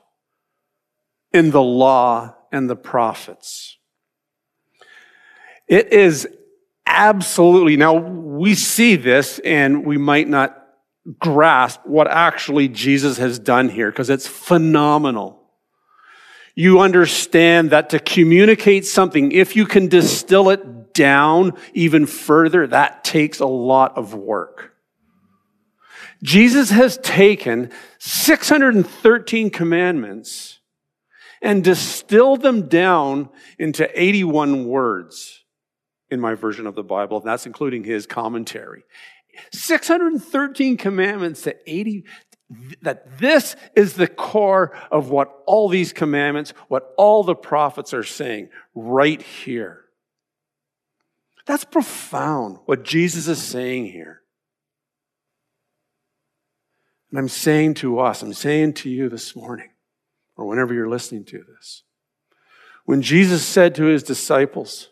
in 1.31 1.51
the 1.51 1.61
law 1.61 2.35
and 2.51 2.69
the 2.69 2.75
prophets. 2.75 3.77
It 5.67 5.93
is 5.93 6.27
absolutely, 6.85 7.77
now 7.77 7.93
we 7.93 8.55
see 8.55 8.95
this 8.95 9.39
and 9.39 9.85
we 9.85 9.97
might 9.97 10.27
not 10.27 10.61
grasp 11.19 11.81
what 11.85 12.07
actually 12.07 12.67
Jesus 12.67 13.17
has 13.17 13.39
done 13.39 13.69
here 13.69 13.91
because 13.91 14.09
it's 14.09 14.27
phenomenal. 14.27 15.41
You 16.55 16.79
understand 16.79 17.69
that 17.69 17.91
to 17.91 17.99
communicate 17.99 18.85
something, 18.85 19.31
if 19.31 19.55
you 19.55 19.65
can 19.65 19.87
distill 19.87 20.49
it 20.49 20.76
down 20.97 21.53
even 21.73 22.07
further, 22.07 22.65
that 22.67 23.03
takes 23.03 23.39
a 23.39 23.45
lot 23.45 23.95
of 23.95 24.15
work. 24.15 24.73
Jesus 26.23 26.71
has 26.71 26.97
taken 26.97 27.71
613 27.99 29.51
commandments 29.51 30.59
and 31.41 31.63
distilled 31.63 32.41
them 32.41 32.67
down 32.67 33.29
into 33.59 33.87
81 33.93 34.65
words 34.67 35.43
in 36.09 36.19
my 36.19 36.33
version 36.33 36.65
of 36.65 36.73
the 36.73 36.83
Bible, 36.83 37.17
and 37.19 37.27
that's 37.27 37.45
including 37.45 37.83
his 37.83 38.07
commentary. 38.07 38.83
613 39.51 40.77
commandments 40.77 41.43
to 41.43 41.55
80, 41.67 42.05
that 42.81 43.19
this 43.19 43.55
is 43.75 43.93
the 43.93 44.07
core 44.07 44.75
of 44.89 45.09
what 45.11 45.43
all 45.45 45.69
these 45.69 45.93
commandments, 45.93 46.53
what 46.69 46.93
all 46.97 47.23
the 47.23 47.35
prophets 47.35 47.93
are 47.93 48.03
saying 48.03 48.49
right 48.73 49.21
here. 49.21 49.83
That's 51.47 51.63
profound 51.63 52.59
what 52.65 52.83
Jesus 52.83 53.29
is 53.29 53.41
saying 53.41 53.85
here. 53.87 54.21
And 57.09 57.17
I'm 57.17 57.29
saying 57.29 57.75
to 57.75 57.99
us, 57.99 58.21
I'm 58.21 58.33
saying 58.33 58.73
to 58.73 58.89
you 58.89 59.07
this 59.07 59.33
morning, 59.33 59.69
or 60.35 60.45
whenever 60.45 60.73
you're 60.73 60.89
listening 60.89 61.23
to 61.25 61.41
this, 61.41 61.83
when 62.83 63.01
Jesus 63.01 63.45
said 63.45 63.75
to 63.75 63.85
his 63.85 64.03
disciples, 64.03 64.89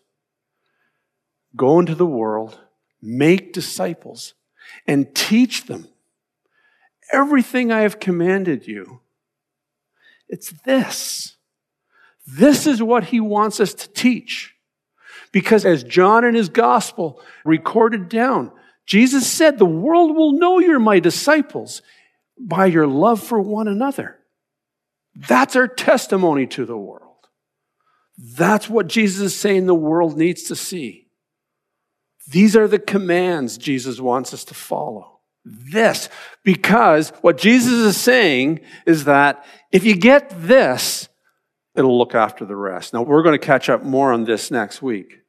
Go 1.57 1.79
into 1.79 1.93
the 1.93 2.05
world, 2.05 2.57
make 3.01 3.51
disciples, 3.51 4.33
and 4.87 5.13
teach 5.13 5.65
them 5.65 5.89
everything 7.11 7.69
I 7.69 7.81
have 7.81 7.99
commanded 7.99 8.65
you. 8.65 9.01
It's 10.29 10.51
this. 10.63 11.35
This 12.25 12.65
is 12.65 12.81
what 12.81 13.05
he 13.05 13.19
wants 13.19 13.59
us 13.59 13.73
to 13.73 13.89
teach. 13.89 14.54
Because 15.35 15.65
as 15.65 15.83
John 15.83 16.23
in 16.23 16.33
his 16.33 16.47
gospel 16.47 17.19
recorded 17.43 18.07
down, 18.07 18.53
Jesus 18.85 19.29
said, 19.29 19.59
The 19.59 19.65
world 19.65 20.15
will 20.15 20.31
know 20.31 20.59
you're 20.59 20.79
my 20.79 20.99
disciples 20.99 21.81
by 22.39 22.67
your 22.67 22.87
love 22.87 23.21
for 23.21 23.41
one 23.41 23.67
another. 23.67 24.17
That's 25.13 25.57
our 25.57 25.67
testimony 25.67 26.47
to 26.47 26.63
the 26.65 26.77
world. 26.77 27.27
That's 28.17 28.69
what 28.69 28.87
Jesus 28.87 29.19
is 29.19 29.35
saying 29.35 29.65
the 29.65 29.75
world 29.75 30.17
needs 30.17 30.43
to 30.43 30.55
see. 30.55 31.09
These 32.29 32.55
are 32.55 32.69
the 32.69 32.79
commands 32.79 33.57
Jesus 33.57 33.99
wants 33.99 34.33
us 34.33 34.45
to 34.45 34.53
follow. 34.53 35.19
This, 35.43 36.07
because 36.45 37.09
what 37.19 37.37
Jesus 37.37 37.73
is 37.73 37.97
saying 37.97 38.61
is 38.85 39.03
that 39.03 39.45
if 39.73 39.83
you 39.83 39.97
get 39.97 40.31
this, 40.33 41.09
it'll 41.75 41.97
look 41.97 42.15
after 42.15 42.45
the 42.45 42.55
rest. 42.55 42.93
Now, 42.93 43.01
we're 43.01 43.21
going 43.21 43.37
to 43.37 43.45
catch 43.45 43.67
up 43.67 43.83
more 43.83 44.13
on 44.13 44.23
this 44.23 44.49
next 44.49 44.81
week. 44.81 45.23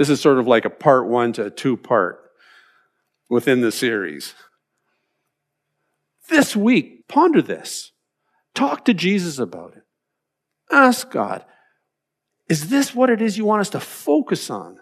This 0.00 0.08
is 0.08 0.18
sort 0.18 0.38
of 0.38 0.46
like 0.46 0.64
a 0.64 0.70
part 0.70 1.08
one 1.08 1.34
to 1.34 1.44
a 1.44 1.50
two 1.50 1.76
part 1.76 2.22
within 3.28 3.60
the 3.60 3.70
series. 3.70 4.34
This 6.30 6.56
week, 6.56 7.06
ponder 7.06 7.42
this. 7.42 7.92
Talk 8.54 8.86
to 8.86 8.94
Jesus 8.94 9.38
about 9.38 9.74
it. 9.76 9.82
Ask 10.72 11.10
God, 11.10 11.44
is 12.48 12.70
this 12.70 12.94
what 12.94 13.10
it 13.10 13.20
is 13.20 13.36
you 13.36 13.44
want 13.44 13.60
us 13.60 13.68
to 13.68 13.78
focus 13.78 14.48
on? 14.48 14.78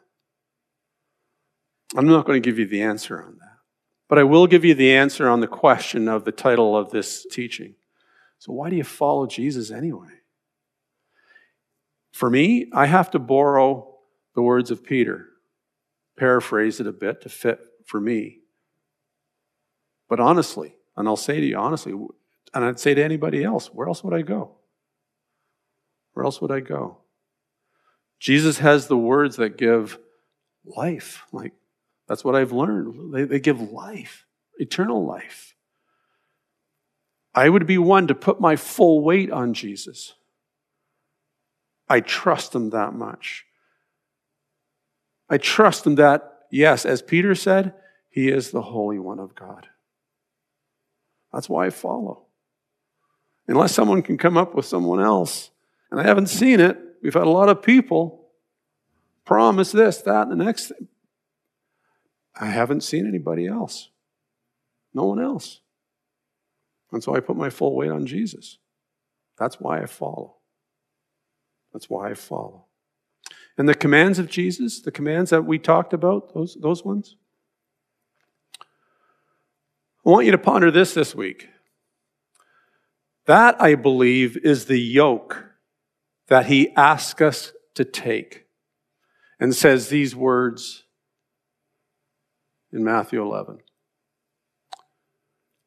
I'm 1.96 2.07
not 2.07 2.24
going 2.24 2.40
to 2.40 2.48
give 2.48 2.61
you 2.61 2.68
the 2.68 2.83
answer 2.83 3.20
on 3.20 3.38
that, 3.40 3.59
but 4.09 4.20
I 4.20 4.22
will 4.22 4.46
give 4.46 4.64
you 4.64 4.74
the 4.76 4.92
answer 4.92 5.28
on 5.28 5.40
the 5.40 5.48
question 5.48 6.07
of 6.07 6.26
the 6.26 6.31
title 6.31 6.76
of 6.76 6.92
this 6.92 7.26
teaching. 7.28 7.74
So, 8.38 8.52
why 8.52 8.70
do 8.70 8.76
you 8.76 8.85
follow 8.85 9.26
Jesus 9.26 9.72
anyway? 9.72 10.20
For 12.12 12.31
me, 12.31 12.70
I 12.72 12.87
have 12.87 13.11
to 13.11 13.18
borrow 13.18 13.88
the 14.38 14.42
words 14.42 14.70
of 14.70 14.85
Peter, 14.85 15.31
paraphrase 16.16 16.79
it 16.79 16.87
a 16.87 16.92
bit 16.92 17.22
to 17.22 17.29
fit 17.29 17.59
for 17.85 18.01
me. 18.01 18.38
But 20.09 20.20
honestly, 20.20 20.77
and 20.96 21.09
I'll 21.09 21.16
say 21.16 21.40
to 21.40 21.44
you 21.44 21.57
honestly, 21.57 21.90
and 21.90 22.64
I'd 22.64 22.79
say 22.79 22.94
to 22.94 23.03
anybody 23.03 23.42
else, 23.42 23.66
where 23.74 23.88
else 23.88 24.05
would 24.05 24.14
I 24.14 24.22
go? 24.22 24.53
Where 26.12 26.24
else 26.24 26.40
would 26.40 26.53
I 26.53 26.61
go? 26.61 26.98
Jesus 28.20 28.59
has 28.59 28.87
the 28.87 28.96
words 28.96 29.35
that 29.38 29.59
give 29.59 29.98
life. 30.64 31.24
Like, 31.33 31.55
that's 32.07 32.24
what 32.24 32.37
I've 32.37 32.53
learned. 32.53 33.12
They, 33.12 33.24
they 33.24 33.40
give 33.40 33.72
life, 33.72 34.24
eternal 34.59 35.05
life. 35.05 35.57
I 37.35 37.48
would 37.48 37.66
be 37.66 37.79
one 37.79 38.07
to 38.07 38.14
put 38.14 38.40
my 38.40 38.55
full 38.55 39.01
weight 39.03 39.33
on 39.33 39.53
Jesus. 39.53 40.14
I 41.88 41.98
trust 41.98 42.55
him 42.55 42.70
that 42.70 42.94
much. 42.94 43.44
I 45.31 45.38
trust 45.38 45.87
in 45.87 45.97
that, 45.97 46.47
yes, 46.51 46.85
as 46.85 47.03
Peter 47.03 47.35
said, 47.35 47.75
he 48.09 48.29
is 48.29 48.51
the 48.51 48.62
Holy 48.62 48.99
One 48.99 49.19
of 49.19 49.35
God. 49.35 49.69
That's 51.33 51.49
why 51.49 51.67
I 51.67 51.71
follow. 51.71 52.23
Unless 53.47 53.75
someone 53.75 54.03
can 54.03 54.19
come 54.19 54.37
up 54.37 54.55
with 54.55 54.67
someone 54.67 55.01
else, 55.01 55.51
and 55.91 56.01
I 56.01 56.03
haven't 56.03 56.29
seen 56.29 56.61
it, 56.61 56.79
we've 57.03 57.14
had 57.14 57.25
a 57.25 57.31
lot 57.31 57.49
of 57.49 57.62
people 57.62 58.29
promise 59.25 59.73
this, 59.73 59.99
that, 60.03 60.29
and 60.29 60.41
the 60.41 60.45
next 60.45 60.69
thing. 60.69 60.88
I 62.41 62.47
haven't 62.47 62.83
seen 62.83 63.07
anybody 63.07 63.47
else. 63.47 63.91
No 64.95 65.05
one 65.05 65.21
else. 65.21 65.61
And 66.93 67.03
so 67.03 67.14
I 67.14 67.21
put 67.21 67.37
my 67.37 67.51
full 67.51 67.75
weight 67.75 67.91
on 67.91 68.07
Jesus. 68.07 68.59
That's 69.38 69.61
why 69.61 69.81
I 69.81 69.87
follow. 69.87 70.37
That's 71.73 71.91
why 71.91 72.11
I 72.11 72.14
follow. 72.14 72.64
And 73.59 73.68
the 73.68 73.75
commands 73.75 74.21
of 74.21 74.29
Jesus, 74.29 74.81
the 74.81 74.92
commands 74.92 75.31
that 75.31 75.44
we 75.44 75.59
talked 75.59 75.92
about, 75.92 76.33
those, 76.33 76.57
those 76.61 76.85
ones, 76.85 77.16
I 80.07 80.11
want 80.11 80.27
you 80.27 80.33
to 80.33 80.38
ponder 80.38 80.71
this 80.71 80.94
this 80.94 81.12
week. 81.12 81.49
That, 83.27 83.61
I 83.61 83.75
believe, 83.75 84.38
is 84.38 84.66
the 84.66 84.79
yoke 84.79 85.44
that 86.29 86.47
he 86.47 86.71
asks 86.77 87.21
us 87.21 87.53
to 87.75 87.85
take 87.85 88.47
and 89.40 89.55
says 89.55 89.88
these 89.88 90.14
words 90.14 90.85
in 92.73 92.85
Matthew 92.85 93.21
11. 93.21 93.59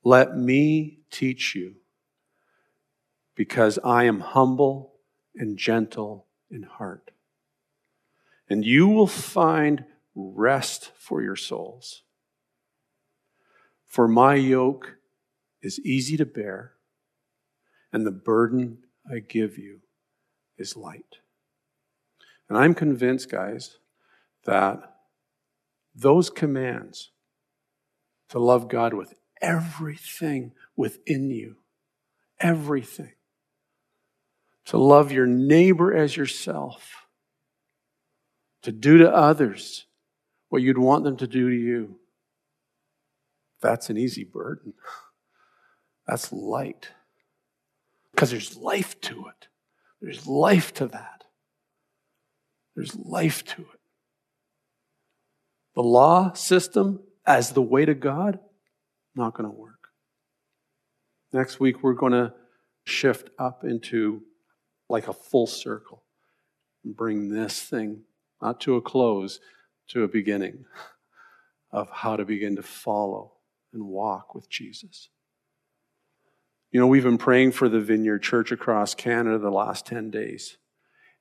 Let 0.04 0.36
me 0.36 1.02
teach 1.12 1.56
you, 1.56 1.76
because 3.36 3.78
I 3.84 4.06
am 4.06 4.22
humble 4.22 4.94
and 5.36 5.58
gentle 5.58 6.28
in 6.50 6.64
heart. 6.64 7.12
And 8.52 8.66
you 8.66 8.90
will 8.90 9.08
find 9.08 9.86
rest 10.14 10.92
for 10.98 11.22
your 11.22 11.38
souls. 11.38 12.04
For 13.88 14.10
my 14.10 14.36
yoke 14.36 14.98
is 15.62 15.80
easy 15.80 16.18
to 16.18 16.26
bear, 16.26 16.74
and 17.94 18.06
the 18.06 18.12
burden 18.12 18.80
I 19.10 19.20
give 19.20 19.58
you 19.58 19.80
is 20.58 20.76
light. 20.76 21.20
And 22.50 22.58
I'm 22.58 22.74
convinced, 22.74 23.32
guys, 23.32 23.78
that 24.44 24.82
those 25.96 26.30
commands 26.30 27.12
to 28.32 28.40
love 28.40 28.68
God 28.68 28.94
with 28.94 29.14
everything 29.42 30.52
within 30.76 31.32
you, 31.32 31.56
everything, 32.38 33.14
to 34.66 34.78
love 34.78 35.10
your 35.10 35.26
neighbor 35.26 35.96
as 35.96 36.18
yourself, 36.18 37.01
to 38.64 38.72
do 38.72 38.98
to 39.00 39.14
others 39.14 39.86
what 40.50 40.62
you'd 40.62 40.78
want 40.78 41.04
them 41.04 41.18
to 41.18 41.28
do 41.28 41.50
to 41.50 41.56
you. 41.56 41.96
That's 43.62 43.90
an 43.90 43.98
easy 43.98 44.24
burden. 44.24 44.74
That's 46.08 46.32
light. 46.32 46.90
Because 48.12 48.32
there's 48.32 48.58
life 48.58 49.00
to 49.02 49.28
it. 49.28 49.48
There's 50.02 50.28
life 50.28 50.74
to 50.76 50.88
that. 50.88 51.24
There's 52.76 52.96
life 52.96 53.46
to 53.46 53.62
it. 53.62 53.80
The 55.76 55.84
law 55.84 56.34
system 56.34 57.02
as 57.26 57.52
the 57.52 57.62
way 57.62 57.86
to 57.86 57.94
God, 57.94 58.40
not 59.16 59.34
going 59.36 59.50
to 59.50 59.56
work. 59.56 59.90
Next 61.32 61.60
week, 61.60 61.82
we're 61.82 61.94
going 61.94 62.12
to 62.12 62.34
shift 62.84 63.30
up 63.40 63.64
into 63.64 64.24
like 64.90 65.08
a 65.08 65.14
full 65.14 65.48
circle 65.48 66.04
and 66.84 66.96
bring 66.96 67.30
this 67.30 67.62
thing 67.62 68.02
not 68.42 68.60
to 68.62 68.76
a 68.76 68.82
close, 68.82 69.40
to 69.90 70.04
a 70.04 70.08
beginning 70.08 70.66
of 71.72 71.90
how 71.90 72.16
to 72.16 72.26
begin 72.26 72.56
to 72.56 72.64
follow 72.64 73.34
and 73.74 73.84
walk 73.86 74.36
with 74.36 74.50
Jesus. 74.50 75.10
You 76.72 76.80
know, 76.80 76.88
we've 76.88 77.04
been 77.04 77.18
praying 77.18 77.52
for 77.52 77.68
the 77.68 77.82
Vineyard 77.82 78.20
Church 78.20 78.52
across 78.52 78.96
Canada 78.96 79.38
the 79.38 79.52
last 79.52 79.86
10 79.86 80.10
days. 80.10 80.58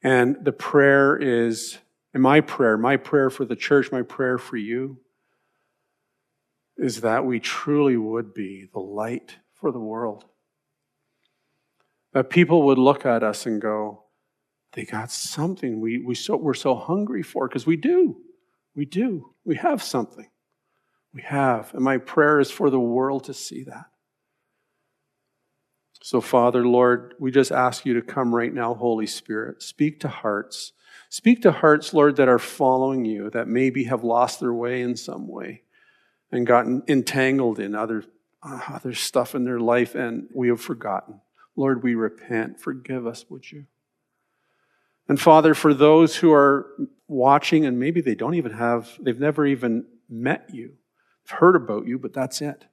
And 0.02 0.36
the 0.44 0.52
prayer 0.52 1.16
is, 1.16 1.78
and 2.14 2.22
my 2.22 2.40
prayer, 2.40 2.78
my 2.78 2.96
prayer 2.96 3.30
for 3.30 3.44
the 3.44 3.56
church, 3.56 3.92
my 3.92 4.02
prayer 4.02 4.38
for 4.38 4.56
you, 4.56 4.98
is 6.76 7.02
that 7.02 7.26
we 7.26 7.38
truly 7.40 7.96
would 7.96 8.32
be 8.32 8.68
the 8.72 8.80
light 8.80 9.36
for 9.54 9.70
the 9.70 9.80
world. 9.80 10.24
That 12.12 12.30
people 12.30 12.62
would 12.62 12.78
look 12.78 13.04
at 13.04 13.22
us 13.22 13.44
and 13.44 13.60
go, 13.60 14.04
they 14.72 14.84
got 14.84 15.10
something 15.10 15.80
we, 15.80 15.98
we 15.98 16.14
so, 16.14 16.36
we're 16.36 16.54
so 16.54 16.74
hungry 16.74 17.22
for, 17.22 17.48
because 17.48 17.66
we 17.66 17.76
do. 17.76 18.16
We 18.74 18.84
do. 18.84 19.34
We 19.44 19.56
have 19.56 19.82
something. 19.82 20.28
We 21.12 21.22
have. 21.22 21.74
And 21.74 21.82
my 21.82 21.98
prayer 21.98 22.38
is 22.38 22.50
for 22.50 22.70
the 22.70 22.80
world 22.80 23.24
to 23.24 23.34
see 23.34 23.64
that. 23.64 23.86
So, 26.02 26.20
Father, 26.20 26.66
Lord, 26.66 27.14
we 27.18 27.30
just 27.30 27.52
ask 27.52 27.84
you 27.84 27.94
to 27.94 28.02
come 28.02 28.34
right 28.34 28.52
now, 28.52 28.74
Holy 28.74 29.06
Spirit. 29.06 29.62
Speak 29.62 30.00
to 30.00 30.08
hearts. 30.08 30.72
Speak 31.10 31.42
to 31.42 31.52
hearts, 31.52 31.92
Lord, 31.92 32.16
that 32.16 32.28
are 32.28 32.38
following 32.38 33.04
you, 33.04 33.28
that 33.30 33.48
maybe 33.48 33.84
have 33.84 34.04
lost 34.04 34.40
their 34.40 34.54
way 34.54 34.80
in 34.80 34.96
some 34.96 35.28
way 35.28 35.62
and 36.32 36.46
gotten 36.46 36.82
entangled 36.88 37.58
in 37.58 37.74
other, 37.74 38.04
uh, 38.42 38.60
other 38.68 38.94
stuff 38.94 39.34
in 39.34 39.44
their 39.44 39.60
life, 39.60 39.94
and 39.94 40.28
we 40.32 40.48
have 40.48 40.60
forgotten. 40.60 41.20
Lord, 41.56 41.82
we 41.82 41.96
repent. 41.96 42.60
Forgive 42.60 43.06
us, 43.06 43.26
would 43.28 43.50
you? 43.50 43.66
And 45.10 45.20
Father, 45.20 45.54
for 45.54 45.74
those 45.74 46.14
who 46.14 46.32
are 46.32 46.68
watching 47.08 47.66
and 47.66 47.80
maybe 47.80 48.00
they 48.00 48.14
don't 48.14 48.36
even 48.36 48.52
have, 48.52 48.96
they've 49.00 49.18
never 49.18 49.44
even 49.44 49.84
met 50.08 50.50
you, 50.52 50.76
heard 51.26 51.56
about 51.56 51.84
you, 51.84 51.98
but 51.98 52.12
that's 52.12 52.40
it. 52.40 52.66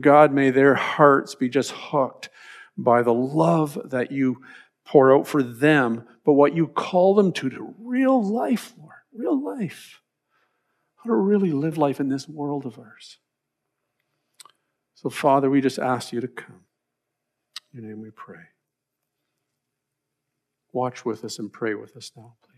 God, 0.00 0.32
may 0.32 0.50
their 0.50 0.74
hearts 0.74 1.36
be 1.36 1.48
just 1.48 1.70
hooked 1.70 2.30
by 2.76 3.02
the 3.02 3.14
love 3.14 3.78
that 3.84 4.10
you 4.10 4.42
pour 4.84 5.16
out 5.16 5.28
for 5.28 5.40
them, 5.40 6.04
but 6.24 6.32
what 6.32 6.56
you 6.56 6.66
call 6.66 7.14
them 7.14 7.30
to, 7.34 7.48
to 7.48 7.74
real 7.78 8.20
life, 8.20 8.74
Lord, 8.76 8.96
real 9.14 9.40
life. 9.40 10.00
How 10.96 11.10
to 11.10 11.14
really 11.14 11.52
live 11.52 11.78
life 11.78 12.00
in 12.00 12.08
this 12.08 12.28
world 12.28 12.66
of 12.66 12.76
ours. 12.76 13.18
So, 14.96 15.10
Father, 15.10 15.48
we 15.48 15.60
just 15.60 15.78
ask 15.78 16.12
you 16.12 16.20
to 16.20 16.26
come. 16.26 16.64
In 17.72 17.82
your 17.82 17.90
name 17.90 18.02
we 18.02 18.10
pray. 18.10 18.46
Watch 20.76 21.06
with 21.06 21.24
us 21.24 21.38
and 21.38 21.50
pray 21.50 21.72
with 21.72 21.96
us 21.96 22.12
now, 22.14 22.34
please. 22.46 22.55